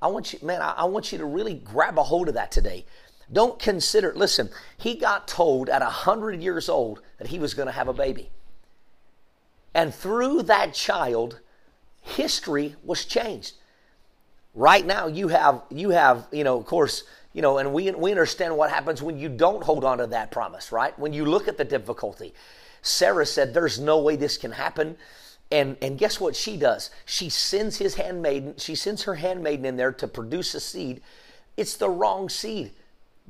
I 0.00 0.08
want 0.08 0.32
you 0.32 0.40
man, 0.42 0.60
I, 0.60 0.72
I 0.72 0.84
want 0.84 1.12
you 1.12 1.18
to 1.18 1.24
really 1.24 1.54
grab 1.54 1.98
a 1.98 2.02
hold 2.02 2.28
of 2.28 2.34
that 2.34 2.50
today. 2.50 2.84
Don't 3.32 3.58
consider, 3.58 4.12
listen, 4.14 4.50
he 4.76 4.94
got 4.94 5.26
told 5.26 5.68
at 5.68 5.80
100 5.80 6.42
years 6.42 6.68
old 6.68 7.00
that 7.18 7.28
he 7.28 7.38
was 7.38 7.54
going 7.54 7.66
to 7.66 7.72
have 7.72 7.88
a 7.88 7.94
baby. 7.94 8.30
And 9.74 9.94
through 9.94 10.42
that 10.42 10.74
child, 10.74 11.40
history 12.02 12.76
was 12.84 13.04
changed. 13.06 13.54
Right 14.54 14.84
now, 14.84 15.06
you 15.06 15.28
have, 15.28 15.62
you 15.70 15.90
have, 15.90 16.26
you 16.30 16.44
know, 16.44 16.58
of 16.58 16.66
course, 16.66 17.04
you 17.32 17.40
know, 17.40 17.56
and 17.56 17.72
we, 17.72 17.90
we 17.92 18.10
understand 18.10 18.54
what 18.54 18.68
happens 18.68 19.00
when 19.00 19.18
you 19.18 19.30
don't 19.30 19.64
hold 19.64 19.84
on 19.84 19.96
to 19.98 20.06
that 20.08 20.30
promise, 20.30 20.70
right? 20.70 20.96
When 20.98 21.14
you 21.14 21.24
look 21.24 21.48
at 21.48 21.56
the 21.56 21.64
difficulty. 21.64 22.34
Sarah 22.82 23.24
said, 23.24 23.54
There's 23.54 23.80
no 23.80 24.00
way 24.00 24.16
this 24.16 24.36
can 24.36 24.52
happen. 24.52 24.96
And, 25.50 25.76
and 25.80 25.98
guess 25.98 26.20
what 26.20 26.34
she 26.34 26.56
does? 26.56 26.90
She 27.06 27.30
sends 27.30 27.78
his 27.78 27.94
handmaiden, 27.94 28.54
she 28.58 28.74
sends 28.74 29.04
her 29.04 29.14
handmaiden 29.14 29.64
in 29.64 29.76
there 29.76 29.92
to 29.92 30.08
produce 30.08 30.54
a 30.54 30.60
seed. 30.60 31.00
It's 31.56 31.76
the 31.76 31.88
wrong 31.88 32.28
seed 32.28 32.72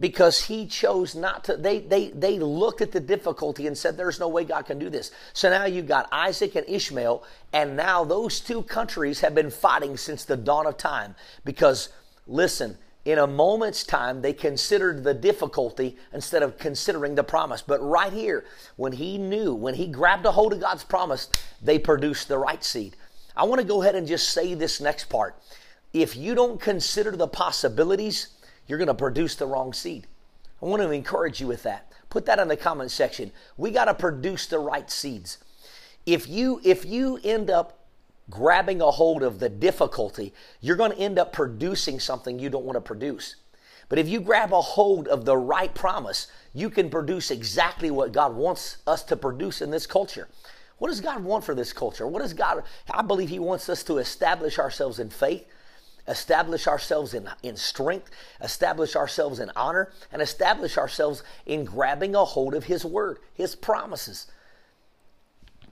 because 0.03 0.47
he 0.47 0.67
chose 0.67 1.15
not 1.15 1.45
to 1.45 1.57
they 1.57 1.79
they 1.79 2.09
they 2.09 2.37
looked 2.41 2.81
at 2.81 2.91
the 2.91 2.99
difficulty 2.99 3.69
and 3.69 3.79
said 3.79 3.97
there's 3.97 4.19
no 4.19 4.27
way 4.27 4.43
god 4.43 4.67
can 4.67 4.77
do 4.77 4.91
this. 4.91 5.13
So 5.33 5.49
now 5.49 5.65
you've 5.65 5.87
got 5.87 6.09
isaac 6.11 6.57
and 6.57 6.69
ishmael 6.69 7.23
and 7.53 7.77
now 7.77 8.03
those 8.03 8.41
two 8.41 8.65
countries 8.65 9.21
have 9.21 9.33
been 9.33 9.49
fighting 9.49 9.97
since 9.97 10.25
the 10.25 10.37
dawn 10.37 10.67
of 10.67 10.77
time 10.77 11.15
because 11.45 11.91
listen 12.27 12.77
in 13.05 13.19
a 13.19 13.29
moment's 13.29 13.85
time 13.85 14.23
they 14.23 14.33
considered 14.33 15.05
the 15.05 15.15
difficulty 15.15 15.97
instead 16.13 16.43
of 16.43 16.59
considering 16.59 17.15
the 17.15 17.23
promise. 17.23 17.63
But 17.63 17.81
right 17.81 18.13
here 18.13 18.45
when 18.75 18.95
he 18.95 19.19
knew 19.19 19.55
when 19.55 19.75
he 19.75 19.87
grabbed 19.87 20.27
a 20.27 20.33
hold 20.33 20.53
of 20.53 20.61
god's 20.61 20.83
promise 20.83 21.31
they 21.63 21.79
produced 21.79 22.27
the 22.27 22.39
right 22.39 22.65
seed. 22.65 22.97
I 23.37 23.45
want 23.45 23.61
to 23.61 23.67
go 23.67 23.83
ahead 23.83 23.95
and 23.95 24.09
just 24.09 24.31
say 24.31 24.55
this 24.55 24.81
next 24.81 25.05
part. 25.05 25.41
If 25.93 26.17
you 26.17 26.35
don't 26.35 26.61
consider 26.61 27.13
the 27.13 27.29
possibilities 27.29 28.31
you're 28.73 28.79
going 28.79 28.89
to 28.89 28.95
produce 28.95 29.35
the 29.35 29.45
wrong 29.45 29.75
seed. 29.75 30.07
I 30.63 30.65
want 30.65 30.81
to 30.81 30.91
encourage 30.91 31.43
you 31.43 31.47
with 31.47 31.63
that. 31.65 31.93
Put 32.09 32.25
that 32.25 32.39
in 32.39 32.49
the 32.49 32.57
comment 32.57 32.91
section. 32.91 33.31
We 33.59 33.71
got 33.71 33.85
to 33.85 33.93
produce 33.93 34.47
the 34.47 34.61
right 34.61 34.91
seeds. 34.91 35.37
If 36.07 36.27
you 36.27 36.59
if 36.65 36.87
you 36.87 37.21
end 37.23 37.51
up 37.51 37.87
grabbing 38.31 38.81
a 38.81 38.91
hold 38.91 39.23
of 39.23 39.41
the 39.41 39.51
difficulty, 39.51 40.33
you're 40.63 40.77
going 40.77 40.93
to 40.93 40.99
end 40.99 41.19
up 41.19 41.35
producing 41.35 42.01
something 42.01 42.39
you 42.39 42.49
don't 42.49 42.65
want 42.65 42.77
to 42.77 42.81
produce. 42.81 43.37
But 43.91 43.99
if 43.99 44.09
you 44.09 44.23
grab 44.23 44.55
a 44.55 44.63
hold 44.63 45.07
of 45.07 45.27
the 45.27 45.37
right 45.37 45.75
promise, 45.75 46.29
you 46.55 46.71
can 46.71 46.89
produce 46.89 47.31
exactly 47.31 47.91
what 47.91 48.13
God 48.13 48.35
wants 48.35 48.79
us 48.87 49.03
to 49.05 49.19
produce 49.19 49.61
in 49.61 49.71
this 49.71 49.87
culture. 49.87 50.29
What 50.79 50.89
does 50.89 51.03
God 51.03 51.23
want 51.23 51.45
for 51.45 51.55
this 51.55 51.75
culture? 51.75 52.09
What 52.09 52.23
does 52.23 52.33
God 52.33 52.65
I 52.91 53.03
believe 53.03 53.29
he 53.29 53.39
wants 53.39 53.69
us 53.69 53.83
to 53.83 53.99
establish 53.99 54.59
ourselves 54.59 54.99
in 54.99 55.11
faith 55.11 55.47
establish 56.13 56.69
ourselves 56.69 57.15
in, 57.15 57.29
in 57.43 57.57
strength, 57.57 58.11
establish 58.41 58.95
ourselves 58.95 59.41
in 59.41 59.51
honor, 59.57 59.91
and 60.13 60.23
establish 60.23 60.79
ourselves 60.79 61.25
in 61.47 61.65
grabbing 61.65 62.15
a 62.15 62.25
hold 62.25 62.55
of 62.55 62.65
His 62.65 62.85
Word, 62.85 63.19
His 63.35 63.57
promises. 63.57 64.31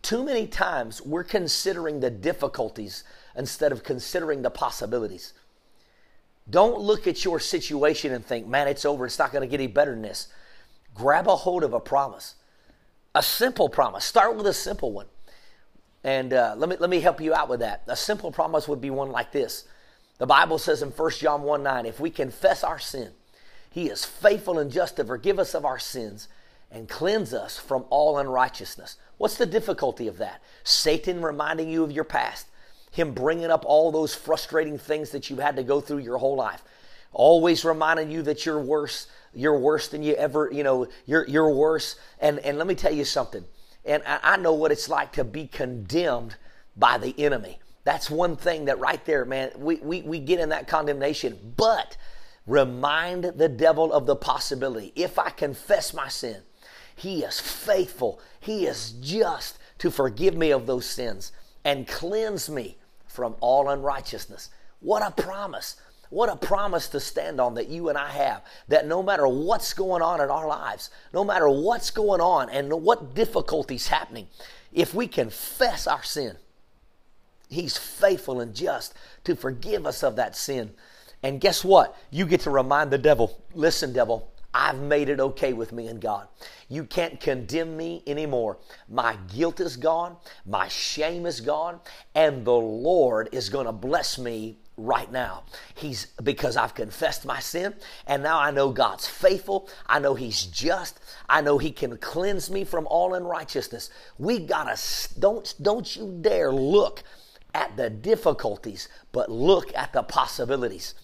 Too 0.02 0.24
many 0.24 0.46
times 0.46 1.00
we're 1.02 1.24
considering 1.24 2.00
the 2.00 2.10
difficulties 2.10 3.04
instead 3.36 3.70
of 3.70 3.84
considering 3.84 4.42
the 4.42 4.50
possibilities. 4.50 5.34
Don't 6.48 6.80
look 6.80 7.06
at 7.06 7.24
your 7.24 7.38
situation 7.38 8.12
and 8.12 8.24
think, 8.24 8.46
man, 8.46 8.66
it's 8.66 8.84
over. 8.84 9.06
It's 9.06 9.18
not 9.18 9.30
going 9.30 9.42
to 9.42 9.46
get 9.48 9.60
any 9.60 9.68
better 9.68 9.92
than 9.92 10.02
this. 10.02 10.28
Grab 10.94 11.28
a 11.28 11.36
hold 11.36 11.62
of 11.62 11.74
a 11.74 11.80
promise, 11.80 12.34
a 13.14 13.22
simple 13.22 13.68
promise. 13.68 14.04
Start 14.04 14.36
with 14.36 14.46
a 14.46 14.54
simple 14.54 14.90
one. 14.90 15.06
And 16.02 16.32
uh, 16.32 16.54
let, 16.56 16.68
me, 16.68 16.76
let 16.80 16.90
me 16.90 17.00
help 17.00 17.20
you 17.20 17.34
out 17.34 17.48
with 17.48 17.60
that. 17.60 17.82
A 17.86 17.94
simple 17.94 18.32
promise 18.32 18.66
would 18.66 18.80
be 18.80 18.90
one 18.90 19.12
like 19.12 19.32
this 19.32 19.64
the 20.20 20.26
Bible 20.26 20.58
says 20.58 20.82
in 20.82 20.90
1 20.90 21.10
John 21.12 21.42
1 21.44 21.62
9, 21.62 21.86
if 21.86 21.98
we 21.98 22.10
confess 22.10 22.62
our 22.62 22.78
sin, 22.78 23.12
he 23.70 23.88
is 23.88 24.04
faithful 24.04 24.58
and 24.58 24.70
just 24.70 24.96
to 24.96 25.04
forgive 25.04 25.38
us 25.38 25.54
of 25.54 25.64
our 25.64 25.78
sins 25.78 26.28
and 26.70 26.90
cleanse 26.90 27.32
us 27.32 27.58
from 27.58 27.86
all 27.88 28.18
unrighteousness. 28.18 28.98
What's 29.16 29.38
the 29.38 29.46
difficulty 29.46 30.08
of 30.08 30.18
that? 30.18 30.42
Satan 30.62 31.22
reminding 31.22 31.70
you 31.70 31.82
of 31.84 31.90
your 31.90 32.04
past, 32.04 32.48
him 32.90 33.14
bringing 33.14 33.50
up 33.50 33.64
all 33.64 33.90
those 33.90 34.14
frustrating 34.14 34.76
things 34.76 35.08
that 35.12 35.30
you've 35.30 35.38
had 35.38 35.56
to 35.56 35.62
go 35.62 35.80
through 35.80 36.00
your 36.00 36.18
whole 36.18 36.36
life, 36.36 36.62
always 37.14 37.64
reminding 37.64 38.10
you 38.10 38.20
that 38.24 38.44
you're 38.44 38.60
worse, 38.60 39.06
you're 39.32 39.58
worse 39.58 39.88
than 39.88 40.02
you 40.02 40.12
ever, 40.16 40.50
you 40.52 40.62
know, 40.62 40.86
you're, 41.06 41.26
you're 41.26 41.50
worse. 41.50 41.96
And, 42.20 42.40
and 42.40 42.58
let 42.58 42.66
me 42.66 42.74
tell 42.74 42.92
you 42.92 43.06
something, 43.06 43.46
and 43.86 44.02
I, 44.06 44.20
I 44.22 44.36
know 44.36 44.52
what 44.52 44.70
it's 44.70 44.90
like 44.90 45.12
to 45.12 45.24
be 45.24 45.46
condemned 45.46 46.36
by 46.76 46.98
the 46.98 47.18
enemy. 47.18 47.58
That's 47.90 48.08
one 48.08 48.36
thing 48.36 48.66
that 48.66 48.78
right 48.78 49.04
there, 49.04 49.24
man, 49.24 49.50
we, 49.56 49.78
we, 49.78 50.02
we 50.02 50.20
get 50.20 50.38
in 50.38 50.50
that 50.50 50.68
condemnation. 50.68 51.54
But 51.56 51.96
remind 52.46 53.24
the 53.24 53.48
devil 53.48 53.92
of 53.92 54.06
the 54.06 54.14
possibility. 54.14 54.92
If 54.94 55.18
I 55.18 55.30
confess 55.30 55.92
my 55.92 56.06
sin, 56.06 56.42
he 56.94 57.24
is 57.24 57.40
faithful, 57.40 58.20
he 58.38 58.66
is 58.66 58.92
just 59.00 59.58
to 59.78 59.90
forgive 59.90 60.36
me 60.36 60.52
of 60.52 60.68
those 60.68 60.86
sins 60.86 61.32
and 61.64 61.88
cleanse 61.88 62.48
me 62.48 62.76
from 63.08 63.34
all 63.40 63.68
unrighteousness. 63.68 64.50
What 64.78 65.02
a 65.02 65.10
promise. 65.10 65.74
What 66.10 66.28
a 66.28 66.36
promise 66.36 66.86
to 66.90 67.00
stand 67.00 67.40
on 67.40 67.54
that 67.54 67.70
you 67.70 67.88
and 67.88 67.98
I 67.98 68.10
have. 68.10 68.44
That 68.68 68.86
no 68.86 69.02
matter 69.02 69.26
what's 69.26 69.74
going 69.74 70.00
on 70.00 70.20
in 70.20 70.30
our 70.30 70.46
lives, 70.46 70.90
no 71.12 71.24
matter 71.24 71.48
what's 71.48 71.90
going 71.90 72.20
on 72.20 72.50
and 72.50 72.72
what 72.72 73.16
difficulties 73.16 73.88
happening, 73.88 74.28
if 74.72 74.94
we 74.94 75.08
confess 75.08 75.88
our 75.88 76.04
sin, 76.04 76.36
He's 77.50 77.76
faithful 77.76 78.40
and 78.40 78.54
just 78.54 78.94
to 79.24 79.36
forgive 79.36 79.86
us 79.86 80.02
of 80.02 80.16
that 80.16 80.36
sin. 80.36 80.70
And 81.22 81.40
guess 81.40 81.64
what? 81.64 81.96
You 82.10 82.24
get 82.24 82.40
to 82.42 82.50
remind 82.50 82.90
the 82.90 82.98
devil 82.98 83.42
listen, 83.54 83.92
devil, 83.92 84.32
I've 84.54 84.80
made 84.80 85.08
it 85.08 85.20
okay 85.20 85.52
with 85.52 85.72
me 85.72 85.86
and 85.86 86.00
God. 86.00 86.28
You 86.68 86.84
can't 86.84 87.20
condemn 87.20 87.76
me 87.76 88.02
anymore. 88.06 88.58
My 88.88 89.16
guilt 89.34 89.60
is 89.60 89.76
gone, 89.76 90.16
my 90.46 90.68
shame 90.68 91.26
is 91.26 91.40
gone, 91.40 91.80
and 92.14 92.44
the 92.44 92.52
Lord 92.52 93.28
is 93.32 93.48
going 93.48 93.66
to 93.66 93.72
bless 93.72 94.18
me 94.18 94.58
right 94.76 95.10
now. 95.12 95.44
He's 95.74 96.06
because 96.22 96.56
I've 96.56 96.74
confessed 96.74 97.24
my 97.24 97.38
sin 97.38 97.74
and 98.06 98.22
now 98.22 98.40
I 98.40 98.50
know 98.50 98.70
God's 98.70 99.06
faithful. 99.06 99.68
I 99.86 99.98
know 99.98 100.14
he's 100.14 100.46
just. 100.46 100.98
I 101.28 101.42
know 101.42 101.58
he 101.58 101.70
can 101.70 101.96
cleanse 101.98 102.50
me 102.50 102.64
from 102.64 102.86
all 102.88 103.14
unrighteousness. 103.14 103.90
We 104.18 104.38
got 104.38 104.74
to 104.74 105.20
don't 105.20 105.54
don't 105.60 105.94
you 105.94 106.18
dare 106.22 106.52
look 106.52 107.02
at 107.54 107.76
the 107.76 107.90
difficulties, 107.90 108.88
but 109.12 109.30
look 109.30 109.74
at 109.76 109.92
the 109.92 110.02
possibilities. 110.02 110.94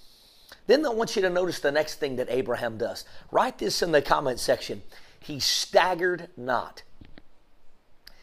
Then 0.66 0.84
I 0.84 0.90
want 0.90 1.16
you 1.16 1.22
to 1.22 1.30
notice 1.30 1.60
the 1.60 1.72
next 1.72 1.96
thing 1.96 2.16
that 2.16 2.30
Abraham 2.30 2.76
does. 2.76 3.04
Write 3.30 3.58
this 3.58 3.82
in 3.82 3.92
the 3.92 4.02
comment 4.02 4.40
section. 4.40 4.82
He 5.20 5.40
staggered 5.40 6.28
not. 6.36 6.82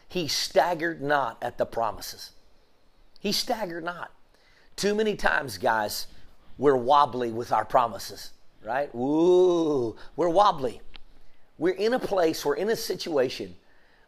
He 0.08 0.28
staggered 0.28 1.02
not 1.02 1.38
at 1.42 1.58
the 1.58 1.66
promises. 1.66 2.30
He 3.18 3.32
staggered 3.32 3.84
not. 3.84 4.12
Too 4.76 4.94
many 4.94 5.16
times, 5.16 5.58
guys, 5.58 6.06
we're 6.58 6.76
wobbly 6.76 7.30
with 7.30 7.52
our 7.52 7.64
promises, 7.64 8.30
right? 8.64 8.94
Ooh, 8.94 9.96
we're 10.16 10.28
wobbly. 10.28 10.80
We're 11.58 11.74
in 11.74 11.94
a 11.94 11.98
place, 11.98 12.44
we're 12.44 12.56
in 12.56 12.70
a 12.70 12.76
situation 12.76 13.54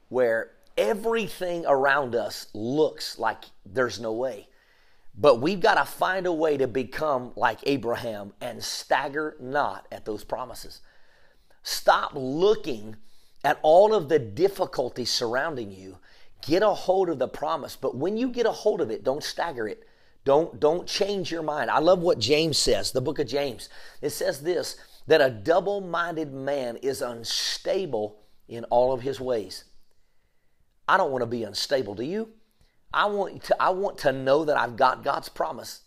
where 0.08 0.50
everything 0.76 1.64
around 1.66 2.14
us 2.14 2.49
looks 2.54 3.18
like 3.18 3.45
there's 3.64 4.00
no 4.00 4.12
way. 4.12 4.49
But 5.18 5.40
we've 5.40 5.61
got 5.61 5.76
to 5.76 5.85
find 5.85 6.26
a 6.26 6.33
way 6.33 6.56
to 6.59 6.68
become 6.68 7.33
like 7.37 7.61
Abraham 7.62 8.35
and 8.40 8.62
stagger 8.62 9.37
not 9.40 9.87
at 9.90 10.04
those 10.04 10.25
promises. 10.25 10.80
Stop 11.62 12.12
looking 12.14 12.97
at 13.42 13.59
all 13.62 13.95
of 13.95 14.09
the 14.09 14.18
difficulties 14.18 15.11
surrounding 15.11 15.71
you. 15.71 15.99
Get 16.42 16.62
a 16.62 16.68
hold 16.68 17.09
of 17.09 17.18
the 17.18 17.28
promise, 17.28 17.76
but 17.76 17.97
when 17.97 18.16
you 18.16 18.28
get 18.28 18.47
a 18.47 18.52
hold 18.52 18.80
of 18.80 18.90
it, 18.90 19.04
don't 19.04 19.25
stagger 19.25 19.66
it. 19.66 19.85
Don't 20.25 20.61
don't 20.61 20.87
change 20.87 21.30
your 21.30 21.42
mind. 21.42 21.71
I 21.71 21.78
love 21.78 22.00
what 22.00 22.18
James 22.18 22.59
says, 22.59 22.90
the 22.90 23.00
book 23.00 23.18
of 23.18 23.28
James. 23.28 23.68
It 24.02 24.11
says 24.11 24.42
this 24.42 24.76
that 25.06 25.21
a 25.21 25.30
double-minded 25.30 26.33
man 26.33 26.76
is 26.78 27.00
unstable 27.00 28.18
in 28.49 28.64
all 28.64 28.92
of 28.92 29.02
his 29.02 29.21
ways. 29.21 29.64
I 30.88 30.97
don't 30.97 31.11
want 31.11 31.23
to 31.23 31.26
be 31.26 31.43
unstable. 31.43 31.95
Do 31.95 32.05
you? 32.05 32.31
I 32.93 33.07
want 33.07 33.43
to, 33.45 33.62
I 33.62 33.71
want 33.71 33.99
to 33.99 34.12
know 34.12 34.45
that 34.45 34.57
I've 34.57 34.76
got 34.76 35.05
God's 35.05 35.28
promise. 35.28 35.83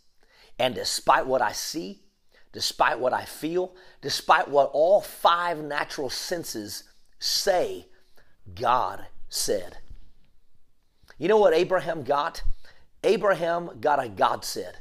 And 0.58 0.75
despite 0.75 1.25
what 1.25 1.41
I 1.41 1.53
see, 1.53 2.03
despite 2.51 3.00
what 3.00 3.13
I 3.13 3.25
feel, 3.25 3.75
despite 4.01 4.50
what 4.50 4.72
all 4.74 5.01
five 5.01 5.60
natural 5.60 6.10
senses 6.10 6.84
say, 7.18 7.88
God 8.56 9.06
said. 9.29 9.77
You 11.18 11.27
know 11.27 11.38
what 11.38 11.53
Abraham 11.53 12.03
got? 12.03 12.44
Abraham 13.03 13.79
got 13.79 14.03
a 14.03 14.10
God 14.10 14.44
said. 14.44 14.79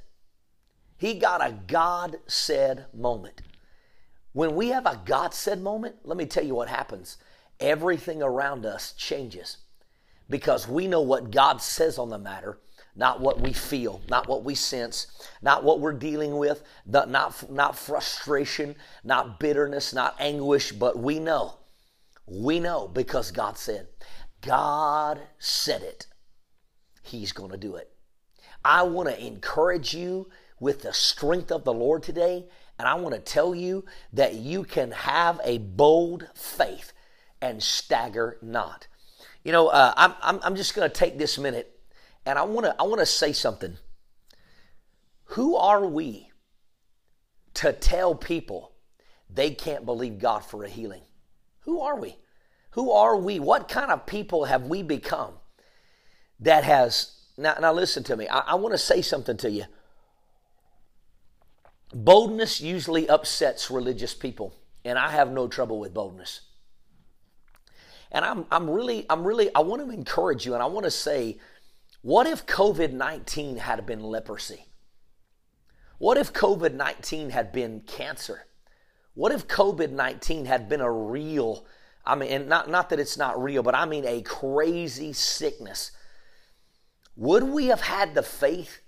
He 0.97 1.15
got 1.15 1.45
a 1.45 1.53
God 1.67 2.17
said 2.27 2.87
moment. 2.93 3.43
When 4.33 4.57
we 4.57 4.69
have 4.69 4.87
a 4.87 5.01
God 5.05 5.33
said 5.33 5.63
moment, 5.63 5.97
let 6.05 6.17
me 6.17 6.27
tell 6.27 6.45
you 6.45 6.57
what 6.57 6.69
happens. 6.69 7.19
Everything 7.61 8.23
around 8.23 8.67
us 8.67 8.93
changes 8.93 9.59
because 10.31 10.69
we 10.69 10.87
know 10.87 11.01
what 11.01 11.31
God 11.31 11.63
says 11.63 11.99
on 11.99 12.11
the 12.11 12.19
matter, 12.19 12.59
not 12.95 13.21
what 13.21 13.41
we 13.41 13.53
feel, 13.53 14.03
not 14.09 14.29
what 14.29 14.45
we 14.45 14.55
sense, 14.55 15.07
not 15.41 15.65
what 15.65 15.81
we're 15.81 15.93
dealing 15.93 16.37
with, 16.37 16.63
not, 16.87 17.09
not, 17.09 17.51
not 17.51 17.79
frustration, 17.79 18.77
not 19.05 19.39
bitterness, 19.41 19.93
not 19.93 20.17
anguish, 20.19 20.73
but 20.73 20.99
we 20.99 21.19
know. 21.19 21.59
We 22.27 22.61
know 22.61 22.89
because 22.89 23.31
God 23.31 23.57
said, 23.57 23.89
God 24.43 25.21
said 25.39 25.83
it. 25.83 26.07
He's 27.03 27.33
going 27.33 27.51
to 27.51 27.57
do 27.57 27.77
it. 27.77 27.91
I 28.65 28.83
want 28.83 29.09
to 29.09 29.27
encourage 29.27 29.95
you 29.95 30.29
with 30.61 30.83
the 30.83 30.93
strength 30.93 31.51
of 31.51 31.65
the 31.65 31.73
Lord 31.73 32.03
today. 32.03 32.47
And 32.79 32.87
I 32.87 32.95
want 32.95 33.15
to 33.15 33.21
tell 33.21 33.55
you 33.55 33.85
that 34.13 34.35
you 34.35 34.65
can 34.65 34.93
have 34.93 35.41
a 35.43 35.59
bold 35.59 36.29
faith 36.35 36.93
and 37.41 37.63
stagger 37.63 38.39
not. 38.43 38.87
You 39.49 39.53
know, 39.53 39.69
uh, 39.69 39.95
I'm, 39.97 40.15
I'm, 40.21 40.41
I'm 40.43 40.57
just 40.57 40.75
going 40.75 40.87
to 40.87 40.95
take 40.95 41.17
this 41.17 41.39
minute 41.39 41.81
and 42.27 42.39
I 42.39 42.43
want 42.43 42.67
to 42.67 42.77
I 42.79 42.83
want 42.83 42.99
to 42.99 43.07
say 43.07 43.33
something. 43.33 43.79
Who 45.25 45.57
are 45.57 45.87
we 45.87 46.31
to 47.55 47.73
tell 47.73 48.15
people 48.15 48.73
they 49.31 49.53
can't 49.53 49.87
believe 49.87 50.19
God 50.19 50.41
for 50.41 50.65
a 50.65 50.69
healing? 50.69 51.01
Who 51.61 51.81
are 51.81 51.99
we? 51.99 52.19
Who 52.73 52.91
are 52.91 53.17
we? 53.17 53.41
What 53.41 53.71
kind 53.71 53.91
of 53.91 54.05
people 54.05 54.45
have 54.45 54.65
we 54.65 54.83
become 54.83 55.33
that 56.41 56.65
has 56.65 57.13
now, 57.39 57.55
now 57.59 57.73
listen 57.73 58.03
to 58.03 58.19
me. 58.19 58.29
I, 58.29 58.41
I 58.41 58.55
want 58.57 58.75
to 58.75 58.79
say 58.79 59.01
something 59.01 59.39
to 59.39 59.51
you. 59.51 59.65
Boldness 61.95 62.61
usually 62.61 63.09
upsets 63.09 63.71
religious 63.71 64.13
people, 64.13 64.53
and 64.85 64.99
I 64.99 65.13
have 65.13 65.33
no 65.33 65.49
trouble 65.49 65.81
with 65.81 65.95
boldness. 65.95 66.43
And 68.11 68.25
I'm, 68.25 68.47
I'm 68.51 68.69
really, 68.69 69.07
I'm 69.11 69.25
really, 69.25 69.55
I 69.55 69.61
want 69.61 69.87
to 69.87 69.91
encourage 69.91 70.47
you 70.47 70.55
and 70.55 70.63
I 70.63 70.67
want 70.67 70.85
to 70.85 70.91
say, 70.91 71.39
what 72.03 72.27
if 72.27 72.47
COVID 72.47 72.93
19 72.93 73.57
had 73.59 73.85
been 73.85 74.03
leprosy? 74.03 74.67
What 75.99 76.17
if 76.17 76.33
COVID 76.33 76.75
19 76.75 77.31
had 77.31 77.53
been 77.53 77.81
cancer? 77.81 78.47
What 79.15 79.33
if 79.33 79.49
COVID 79.49 79.91
19 79.91 80.47
had 80.47 80.69
been 80.69 80.81
a 80.81 80.91
real, 80.91 81.67
I 82.07 82.15
mean, 82.15 82.31
and 82.31 82.49
not, 82.49 82.71
not 82.71 82.89
that 82.91 83.01
it's 83.01 83.19
not 83.19 83.43
real, 83.43 83.63
but 83.63 83.75
I 83.75 83.85
mean 83.85 84.07
a 84.07 84.23
crazy 84.23 85.13
sickness? 85.13 85.91
Would 87.17 87.43
we 87.43 87.67
have 87.67 87.81
had 87.81 88.15
the 88.15 88.23
faith 88.23 88.81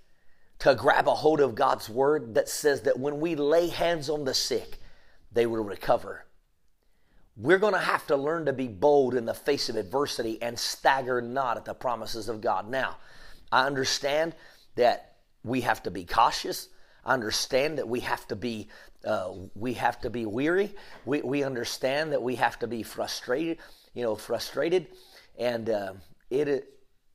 to 0.59 0.73
grab 0.73 1.07
a 1.07 1.15
hold 1.15 1.41
of 1.41 1.53
God's 1.53 1.89
word 1.89 2.33
that 2.35 2.47
says 2.47 2.81
that 2.83 2.97
when 2.97 3.19
we 3.19 3.35
lay 3.35 3.67
hands 3.67 4.09
on 4.09 4.23
the 4.23 4.33
sick, 4.33 4.79
they 5.33 5.45
will 5.45 5.63
recover? 5.63 6.25
We're 7.37 7.59
going 7.59 7.73
to 7.73 7.79
have 7.79 8.05
to 8.07 8.17
learn 8.17 8.45
to 8.45 8.53
be 8.53 8.67
bold 8.67 9.15
in 9.15 9.25
the 9.25 9.33
face 9.33 9.69
of 9.69 9.75
adversity 9.75 10.41
and 10.41 10.59
stagger 10.59 11.21
not 11.21 11.57
at 11.57 11.65
the 11.65 11.73
promises 11.73 12.27
of 12.29 12.41
God. 12.41 12.69
Now, 12.69 12.97
I 13.51 13.65
understand 13.65 14.35
that 14.75 15.15
we 15.43 15.61
have 15.61 15.83
to 15.83 15.91
be 15.91 16.05
cautious. 16.05 16.69
I 17.05 17.13
understand 17.13 17.77
that 17.77 17.87
we 17.87 18.01
have 18.01 18.27
to 18.27 18.35
be 18.35 18.69
uh, 19.03 19.31
we 19.55 19.73
have 19.73 19.99
to 20.01 20.11
be 20.11 20.27
weary. 20.27 20.75
We, 21.05 21.21
we 21.21 21.43
understand 21.43 22.11
that 22.11 22.21
we 22.21 22.35
have 22.35 22.59
to 22.59 22.67
be 22.67 22.83
frustrated. 22.83 23.57
You 23.95 24.03
know, 24.03 24.15
frustrated, 24.15 24.87
and 25.39 25.69
uh, 25.69 25.93
it 26.29 26.47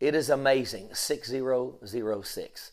it 0.00 0.14
is 0.14 0.30
amazing. 0.30 0.88
Six 0.94 1.28
zero 1.28 1.78
zero 1.86 2.22
six. 2.22 2.72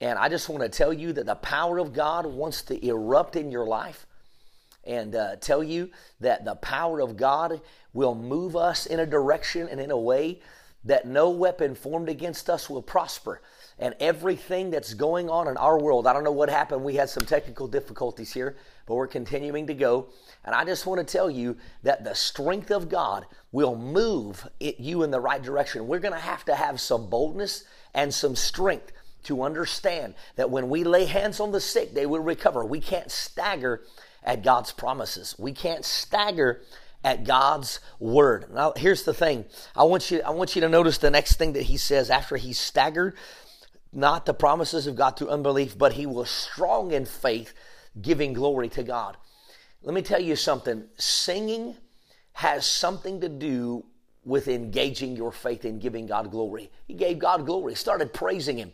And 0.00 0.18
I 0.18 0.28
just 0.28 0.48
want 0.48 0.62
to 0.62 0.68
tell 0.68 0.92
you 0.92 1.12
that 1.12 1.26
the 1.26 1.34
power 1.36 1.78
of 1.78 1.92
God 1.92 2.26
wants 2.26 2.62
to 2.62 2.86
erupt 2.86 3.36
in 3.36 3.52
your 3.52 3.66
life 3.66 4.06
and 4.90 5.14
uh, 5.14 5.36
tell 5.36 5.62
you 5.62 5.88
that 6.18 6.44
the 6.44 6.56
power 6.56 7.00
of 7.00 7.16
God 7.16 7.60
will 7.92 8.16
move 8.16 8.56
us 8.56 8.86
in 8.86 8.98
a 8.98 9.06
direction 9.06 9.68
and 9.68 9.80
in 9.80 9.92
a 9.92 9.98
way 9.98 10.40
that 10.84 11.06
no 11.06 11.30
weapon 11.30 11.76
formed 11.76 12.08
against 12.08 12.50
us 12.50 12.68
will 12.68 12.82
prosper. 12.82 13.40
And 13.78 13.94
everything 14.00 14.70
that's 14.70 14.92
going 14.92 15.30
on 15.30 15.46
in 15.46 15.56
our 15.56 15.78
world, 15.78 16.06
I 16.06 16.12
don't 16.12 16.24
know 16.24 16.32
what 16.32 16.50
happened. 16.50 16.82
We 16.82 16.96
had 16.96 17.08
some 17.08 17.24
technical 17.24 17.68
difficulties 17.68 18.32
here, 18.32 18.56
but 18.86 18.96
we're 18.96 19.06
continuing 19.06 19.68
to 19.68 19.74
go. 19.74 20.08
And 20.44 20.54
I 20.54 20.64
just 20.64 20.86
want 20.86 21.06
to 21.06 21.10
tell 21.10 21.30
you 21.30 21.56
that 21.84 22.02
the 22.02 22.14
strength 22.14 22.72
of 22.72 22.88
God 22.88 23.26
will 23.52 23.76
move 23.76 24.46
it, 24.58 24.80
you 24.80 25.04
in 25.04 25.12
the 25.12 25.20
right 25.20 25.42
direction. 25.42 25.86
We're 25.86 26.00
going 26.00 26.14
to 26.14 26.20
have 26.20 26.44
to 26.46 26.54
have 26.54 26.80
some 26.80 27.08
boldness 27.08 27.64
and 27.94 28.12
some 28.12 28.34
strength 28.34 28.92
to 29.24 29.42
understand 29.42 30.14
that 30.36 30.50
when 30.50 30.68
we 30.68 30.82
lay 30.82 31.04
hands 31.04 31.38
on 31.40 31.52
the 31.52 31.60
sick, 31.60 31.94
they 31.94 32.06
will 32.06 32.20
recover. 32.20 32.64
We 32.64 32.80
can't 32.80 33.10
stagger 33.10 33.82
at 34.22 34.42
God's 34.42 34.72
promises. 34.72 35.34
We 35.38 35.52
can't 35.52 35.84
stagger 35.84 36.62
at 37.02 37.24
God's 37.24 37.80
word. 37.98 38.52
Now, 38.52 38.72
here's 38.76 39.04
the 39.04 39.14
thing. 39.14 39.46
I 39.74 39.84
want 39.84 40.10
you, 40.10 40.20
I 40.22 40.30
want 40.30 40.54
you 40.54 40.60
to 40.60 40.68
notice 40.68 40.98
the 40.98 41.10
next 41.10 41.36
thing 41.36 41.54
that 41.54 41.64
he 41.64 41.76
says 41.76 42.10
after 42.10 42.36
he 42.36 42.52
staggered, 42.52 43.16
not 43.92 44.26
the 44.26 44.34
promises 44.34 44.86
of 44.86 44.96
God 44.96 45.16
through 45.16 45.30
unbelief, 45.30 45.76
but 45.76 45.94
he 45.94 46.06
was 46.06 46.30
strong 46.30 46.92
in 46.92 47.06
faith, 47.06 47.54
giving 48.00 48.32
glory 48.34 48.68
to 48.70 48.82
God. 48.82 49.16
Let 49.82 49.94
me 49.94 50.02
tell 50.02 50.20
you 50.20 50.36
something. 50.36 50.84
Singing 50.98 51.76
has 52.34 52.66
something 52.66 53.20
to 53.22 53.28
do 53.28 53.86
with 54.24 54.48
engaging 54.48 55.16
your 55.16 55.32
faith 55.32 55.64
in 55.64 55.78
giving 55.78 56.06
God 56.06 56.30
glory. 56.30 56.70
He 56.86 56.94
gave 56.94 57.18
God 57.18 57.46
glory, 57.46 57.74
started 57.74 58.12
praising 58.12 58.58
him 58.58 58.72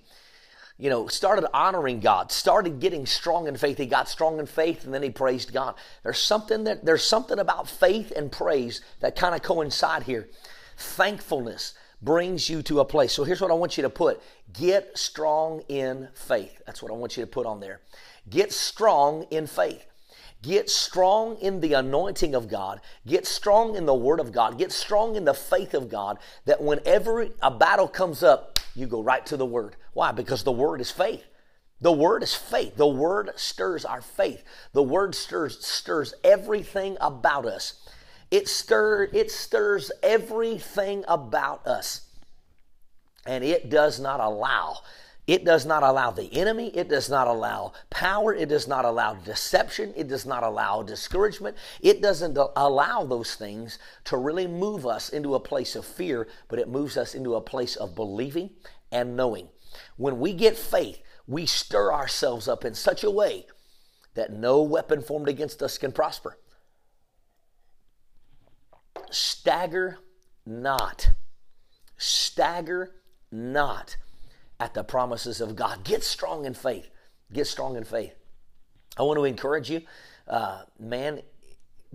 you 0.78 0.90
know, 0.90 1.06
started 1.06 1.48
honoring 1.54 2.00
God, 2.00 2.30
started 2.30 2.80
getting 2.80 3.06
strong 3.06 3.48
in 3.48 3.56
faith. 3.56 3.78
He 3.78 3.86
got 3.86 4.08
strong 4.08 4.38
in 4.38 4.46
faith 4.46 4.84
and 4.84 4.92
then 4.92 5.02
he 5.02 5.10
praised 5.10 5.52
God. 5.52 5.74
There's 6.02 6.18
something 6.18 6.64
that 6.64 6.84
there's 6.84 7.02
something 7.04 7.38
about 7.38 7.68
faith 7.68 8.12
and 8.14 8.30
praise 8.30 8.82
that 9.00 9.16
kind 9.16 9.34
of 9.34 9.42
coincide 9.42 10.02
here. 10.02 10.28
Thankfulness 10.76 11.74
brings 12.02 12.50
you 12.50 12.62
to 12.62 12.80
a 12.80 12.84
place. 12.84 13.12
So 13.12 13.24
here's 13.24 13.40
what 13.40 13.50
I 13.50 13.54
want 13.54 13.78
you 13.78 13.82
to 13.84 13.90
put. 13.90 14.22
Get 14.52 14.96
strong 14.98 15.62
in 15.68 16.08
faith. 16.14 16.62
That's 16.66 16.82
what 16.82 16.92
I 16.92 16.94
want 16.94 17.16
you 17.16 17.22
to 17.22 17.26
put 17.26 17.46
on 17.46 17.60
there. 17.60 17.80
Get 18.28 18.52
strong 18.52 19.26
in 19.30 19.46
faith. 19.46 19.86
Get 20.42 20.68
strong 20.68 21.36
in 21.38 21.60
the 21.60 21.72
anointing 21.72 22.34
of 22.34 22.48
God. 22.48 22.80
Get 23.06 23.26
strong 23.26 23.74
in 23.74 23.86
the 23.86 23.94
Word 23.94 24.20
of 24.20 24.30
God. 24.30 24.58
Get 24.58 24.70
strong 24.70 25.16
in 25.16 25.24
the 25.24 25.34
faith 25.34 25.72
of 25.72 25.88
God 25.88 26.18
that 26.44 26.62
whenever 26.62 27.28
a 27.40 27.50
battle 27.50 27.88
comes 27.88 28.22
up, 28.22 28.55
you 28.76 28.86
go 28.86 29.02
right 29.02 29.24
to 29.26 29.36
the 29.36 29.46
Word. 29.46 29.76
Why? 29.94 30.12
Because 30.12 30.44
the 30.44 30.52
Word 30.52 30.80
is 30.80 30.90
faith. 30.90 31.24
The 31.80 31.92
Word 31.92 32.22
is 32.22 32.34
faith. 32.34 32.76
The 32.76 32.86
Word 32.86 33.30
stirs 33.36 33.84
our 33.84 34.02
faith. 34.02 34.44
The 34.72 34.82
Word 34.82 35.14
stirs, 35.14 35.64
stirs 35.66 36.14
everything 36.22 36.96
about 37.00 37.46
us. 37.46 37.88
It, 38.30 38.48
stir, 38.48 39.08
it 39.12 39.30
stirs 39.30 39.90
everything 40.02 41.04
about 41.08 41.66
us. 41.66 42.02
And 43.24 43.42
it 43.42 43.70
does 43.70 43.98
not 43.98 44.20
allow 44.20 44.78
it 45.26 45.44
does 45.44 45.66
not 45.66 45.82
allow 45.82 46.12
the 46.12 46.32
enemy. 46.32 46.68
It 46.68 46.88
does 46.88 47.10
not 47.10 47.26
allow 47.26 47.72
power. 47.90 48.32
It 48.32 48.48
does 48.48 48.68
not 48.68 48.84
allow 48.84 49.14
deception. 49.14 49.92
It 49.96 50.06
does 50.06 50.24
not 50.24 50.44
allow 50.44 50.82
discouragement. 50.82 51.56
It 51.80 52.00
doesn't 52.00 52.38
allow 52.54 53.04
those 53.04 53.34
things 53.34 53.78
to 54.04 54.16
really 54.16 54.46
move 54.46 54.86
us 54.86 55.08
into 55.08 55.34
a 55.34 55.40
place 55.40 55.74
of 55.74 55.84
fear, 55.84 56.28
but 56.48 56.60
it 56.60 56.68
moves 56.68 56.96
us 56.96 57.14
into 57.14 57.34
a 57.34 57.40
place 57.40 57.74
of 57.74 57.96
believing 57.96 58.50
and 58.92 59.16
knowing. 59.16 59.48
When 59.96 60.20
we 60.20 60.32
get 60.32 60.56
faith, 60.56 61.02
we 61.26 61.44
stir 61.44 61.92
ourselves 61.92 62.46
up 62.46 62.64
in 62.64 62.74
such 62.74 63.02
a 63.02 63.10
way 63.10 63.46
that 64.14 64.32
no 64.32 64.62
weapon 64.62 65.02
formed 65.02 65.28
against 65.28 65.60
us 65.60 65.76
can 65.76 65.90
prosper. 65.90 66.38
Stagger 69.10 69.98
not. 70.46 71.10
Stagger 71.98 72.92
not 73.32 73.96
at 74.58 74.74
the 74.74 74.84
promises 74.84 75.40
of 75.40 75.56
God. 75.56 75.84
Get 75.84 76.02
strong 76.02 76.44
in 76.44 76.54
faith. 76.54 76.88
Get 77.32 77.46
strong 77.46 77.76
in 77.76 77.84
faith. 77.84 78.14
I 78.96 79.02
want 79.02 79.18
to 79.18 79.24
encourage 79.24 79.70
you, 79.70 79.82
uh, 80.28 80.62
man, 80.78 81.20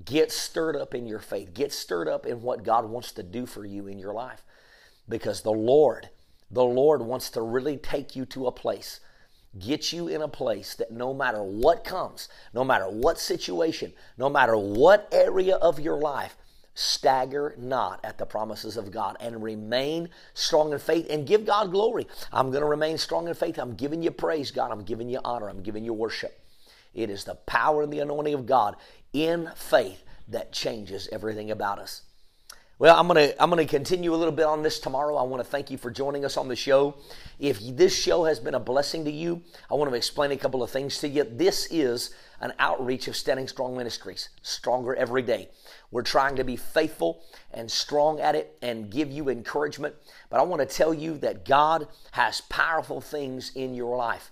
get 0.03 0.31
stirred 0.31 0.75
up 0.75 0.93
in 0.93 1.07
your 1.07 1.19
faith. 1.19 1.53
Get 1.53 1.73
stirred 1.73 2.07
up 2.07 2.25
in 2.25 2.41
what 2.41 2.63
God 2.63 2.85
wants 2.85 3.11
to 3.13 3.23
do 3.23 3.45
for 3.45 3.65
you 3.65 3.87
in 3.87 3.97
your 3.97 4.13
life. 4.13 4.43
Because 5.09 5.41
the 5.41 5.51
Lord, 5.51 6.09
the 6.49 6.63
Lord 6.63 7.01
wants 7.01 7.29
to 7.31 7.41
really 7.41 7.77
take 7.77 8.15
you 8.15 8.25
to 8.27 8.47
a 8.47 8.51
place, 8.51 8.99
get 9.57 9.91
you 9.91 10.07
in 10.07 10.21
a 10.21 10.27
place 10.27 10.75
that 10.75 10.91
no 10.91 11.13
matter 11.13 11.41
what 11.41 11.83
comes, 11.83 12.29
no 12.53 12.63
matter 12.63 12.85
what 12.85 13.19
situation, 13.19 13.93
no 14.17 14.29
matter 14.29 14.55
what 14.55 15.09
area 15.11 15.55
of 15.55 15.79
your 15.79 15.97
life, 15.97 16.37
stagger 16.73 17.55
not 17.57 17.99
at 18.03 18.17
the 18.17 18.25
promises 18.25 18.77
of 18.77 18.91
God 18.91 19.17
and 19.19 19.43
remain 19.43 20.09
strong 20.33 20.71
in 20.73 20.79
faith 20.79 21.07
and 21.09 21.27
give 21.27 21.45
God 21.45 21.71
glory. 21.71 22.07
I'm 22.31 22.49
going 22.49 22.61
to 22.61 22.67
remain 22.67 22.97
strong 22.97 23.27
in 23.27 23.33
faith. 23.33 23.57
I'm 23.57 23.75
giving 23.75 24.01
you 24.01 24.11
praise, 24.11 24.51
God. 24.51 24.71
I'm 24.71 24.83
giving 24.83 25.09
you 25.09 25.19
honor. 25.23 25.49
I'm 25.49 25.63
giving 25.63 25.83
you 25.83 25.93
worship. 25.93 26.39
It 26.93 27.09
is 27.09 27.23
the 27.23 27.35
power 27.35 27.83
and 27.83 27.91
the 27.91 27.99
anointing 27.99 28.33
of 28.33 28.45
God 28.45 28.75
in 29.13 29.49
faith 29.55 30.03
that 30.27 30.51
changes 30.51 31.09
everything 31.11 31.51
about 31.51 31.79
us. 31.79 32.03
Well, 32.81 32.99
I'm 32.99 33.07
to 33.09 33.39
I'm 33.39 33.51
to 33.51 33.65
continue 33.67 34.11
a 34.11 34.17
little 34.17 34.31
bit 34.31 34.47
on 34.47 34.63
this 34.63 34.79
tomorrow. 34.79 35.15
I 35.15 35.21
want 35.21 35.39
to 35.39 35.47
thank 35.47 35.69
you 35.69 35.77
for 35.77 35.91
joining 35.91 36.25
us 36.25 36.35
on 36.35 36.47
the 36.47 36.55
show. 36.55 36.95
If 37.37 37.59
this 37.77 37.95
show 37.95 38.23
has 38.23 38.39
been 38.39 38.55
a 38.55 38.59
blessing 38.59 39.05
to 39.05 39.11
you, 39.11 39.43
I 39.69 39.75
want 39.75 39.91
to 39.91 39.95
explain 39.95 40.31
a 40.31 40.35
couple 40.35 40.63
of 40.63 40.71
things 40.71 40.97
to 41.01 41.07
you. 41.07 41.23
This 41.23 41.67
is 41.69 42.15
an 42.39 42.53
outreach 42.57 43.07
of 43.07 43.15
Standing 43.15 43.47
Strong 43.47 43.77
Ministries, 43.77 44.29
stronger 44.41 44.95
every 44.95 45.21
day. 45.21 45.49
We're 45.91 46.01
trying 46.01 46.37
to 46.37 46.43
be 46.43 46.55
faithful 46.55 47.21
and 47.53 47.69
strong 47.69 48.19
at 48.19 48.33
it 48.33 48.57
and 48.63 48.89
give 48.89 49.11
you 49.11 49.29
encouragement. 49.29 49.93
But 50.31 50.39
I 50.39 50.43
want 50.43 50.67
to 50.67 50.75
tell 50.75 50.91
you 50.91 51.19
that 51.19 51.45
God 51.45 51.87
has 52.13 52.41
powerful 52.41 52.99
things 52.99 53.51
in 53.53 53.75
your 53.75 53.95
life. 53.95 54.31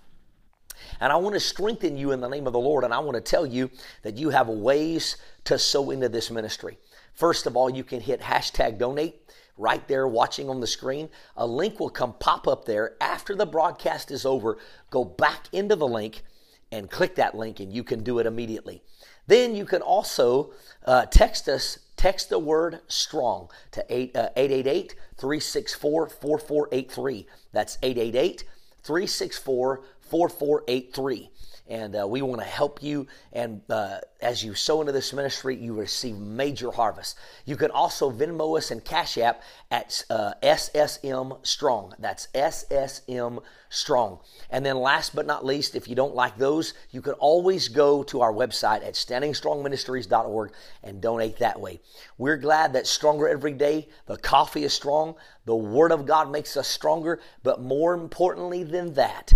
And 0.99 1.13
I 1.13 1.17
want 1.17 1.35
to 1.35 1.39
strengthen 1.39 1.97
you 1.97 2.13
in 2.13 2.19
the 2.19 2.27
name 2.27 2.47
of 2.47 2.53
the 2.53 2.59
Lord. 2.59 2.83
And 2.83 2.95
I 2.95 2.99
want 2.99 3.13
to 3.13 3.21
tell 3.21 3.45
you 3.45 3.69
that 4.01 4.17
you 4.17 4.31
have 4.31 4.47
ways 4.47 5.17
to 5.43 5.59
sow 5.59 5.91
into 5.91 6.09
this 6.09 6.31
ministry. 6.31 6.79
First 7.19 7.47
of 7.47 7.57
all, 7.57 7.69
you 7.69 7.83
can 7.83 7.99
hit 7.99 8.21
hashtag 8.21 8.77
donate 8.77 9.21
right 9.57 9.85
there 9.89 10.07
watching 10.07 10.49
on 10.49 10.61
the 10.61 10.67
screen, 10.67 11.09
a 11.35 11.45
link 11.45 11.77
will 11.77 11.89
come 11.89 12.13
pop 12.13 12.47
up 12.47 12.63
there 12.63 12.95
after 13.01 13.35
the 13.35 13.45
broadcast 13.45 14.09
is 14.09 14.25
over. 14.25 14.57
Go 14.89 15.03
back 15.03 15.47
into 15.51 15.75
the 15.75 15.85
link 15.85 16.23
and 16.71 16.89
click 16.89 17.15
that 17.15 17.35
link, 17.35 17.59
and 17.59 17.73
you 17.73 17.83
can 17.83 18.03
do 18.03 18.19
it 18.19 18.25
immediately. 18.25 18.81
Then 19.27 19.53
you 19.53 19.65
can 19.65 19.81
also 19.81 20.53
uh, 20.85 21.07
text 21.07 21.49
us, 21.49 21.79
text 21.97 22.29
the 22.29 22.39
word 22.39 22.79
strong 22.87 23.49
to 23.71 23.85
888 23.89 24.95
364 25.17 26.07
4483. 26.07 27.27
That's 27.51 27.77
888 27.83 28.45
364 28.81 29.81
4483 29.99 31.31
and 31.69 31.95
uh, 31.95 32.07
we 32.07 32.21
want 32.23 32.41
to 32.41 32.47
help 32.47 32.81
you. 32.81 33.05
And 33.31 33.61
uh, 33.69 33.99
as 34.21 34.43
you 34.43 34.55
sow 34.55 34.81
into 34.81 34.91
this 34.91 35.13
ministry, 35.13 35.55
you 35.55 35.75
receive 35.75 36.17
major 36.17 36.71
harvest. 36.71 37.17
You 37.45 37.55
can 37.55 37.69
also 37.69 38.11
Venmo 38.11 38.57
us 38.57 38.71
and 38.71 38.83
Cash 38.83 39.17
App 39.19 39.43
at 39.69 40.03
uh, 40.09 40.33
SSM 40.41 41.45
Strong. 41.45 41.93
That's 41.99 42.27
SSM 42.33 43.43
Strong. 43.69 44.19
And 44.49 44.65
then, 44.65 44.77
last 44.77 45.15
but 45.15 45.27
not 45.27 45.45
least, 45.45 45.75
if 45.75 45.87
you 45.87 45.95
don't 45.95 46.15
like 46.15 46.37
those, 46.37 46.73
you 46.89 47.03
can 47.03 47.13
always 47.13 47.67
go 47.67 48.01
to 48.03 48.21
our 48.21 48.33
website 48.33 48.83
at 48.83 48.95
standingstrongministries.org 48.95 50.51
and 50.83 51.01
donate 51.01 51.37
that 51.37 51.61
way. 51.61 51.81
We're 52.17 52.37
glad 52.37 52.73
that 52.73 52.87
stronger 52.87 53.29
every 53.29 53.53
day. 53.53 53.89
The 54.07 54.17
coffee 54.17 54.63
is 54.63 54.73
strong. 54.73 55.15
The 55.45 55.55
Word 55.55 55.91
of 55.91 56.07
God 56.07 56.31
makes 56.31 56.57
us 56.57 56.67
stronger. 56.67 57.19
But 57.43 57.61
more 57.61 57.93
importantly 57.93 58.63
than 58.63 58.95
that, 58.95 59.31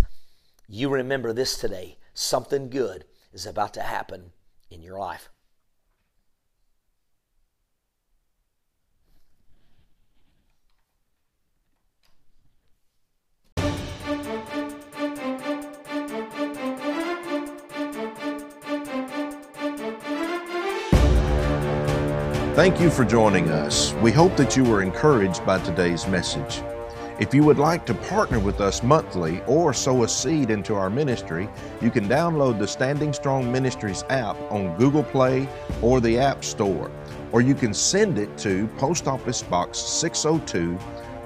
you 0.67 0.89
remember 0.89 1.31
this 1.31 1.57
today 1.57 1.97
something 2.13 2.69
good 2.69 3.05
is 3.31 3.45
about 3.45 3.73
to 3.73 3.81
happen 3.81 4.31
in 4.69 4.81
your 4.81 4.99
life. 4.99 5.29
Thank 22.55 22.79
you 22.79 22.91
for 22.91 23.03
joining 23.03 23.49
us. 23.49 23.93
We 23.95 24.11
hope 24.11 24.37
that 24.37 24.55
you 24.55 24.63
were 24.63 24.83
encouraged 24.83 25.43
by 25.43 25.57
today's 25.59 26.07
message. 26.07 26.61
If 27.23 27.33
you 27.33 27.43
would 27.45 27.57
like 27.57 27.85
to 27.85 27.93
partner 27.93 28.37
with 28.37 28.59
us 28.59 28.83
monthly 28.83 29.39
or 29.47 29.73
sow 29.73 30.03
a 30.03 30.09
seed 30.09 30.49
into 30.49 30.75
our 30.75 30.89
ministry, 30.89 31.47
you 31.79 31.89
can 31.89 32.09
download 32.09 32.59
the 32.59 32.67
Standing 32.67 33.13
Strong 33.13 33.49
Ministries 33.49 34.03
app 34.09 34.35
on 34.51 34.75
Google 34.75 35.05
Play 35.05 35.47
or 35.81 36.01
the 36.01 36.19
App 36.19 36.43
Store, 36.43 36.91
or 37.31 37.39
you 37.39 37.55
can 37.55 37.73
send 37.73 38.19
it 38.19 38.37
to 38.39 38.67
Post 38.77 39.07
Office 39.07 39.41
Box 39.41 39.79
602, 39.79 40.77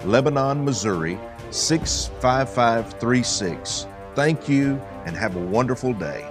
Lebanon, 0.07 0.63
Missouri 0.63 1.17
65536. 1.49 3.87
Thank 4.13 4.47
you 4.47 4.79
and 5.07 5.17
have 5.17 5.35
a 5.35 5.39
wonderful 5.39 5.95
day. 5.95 6.27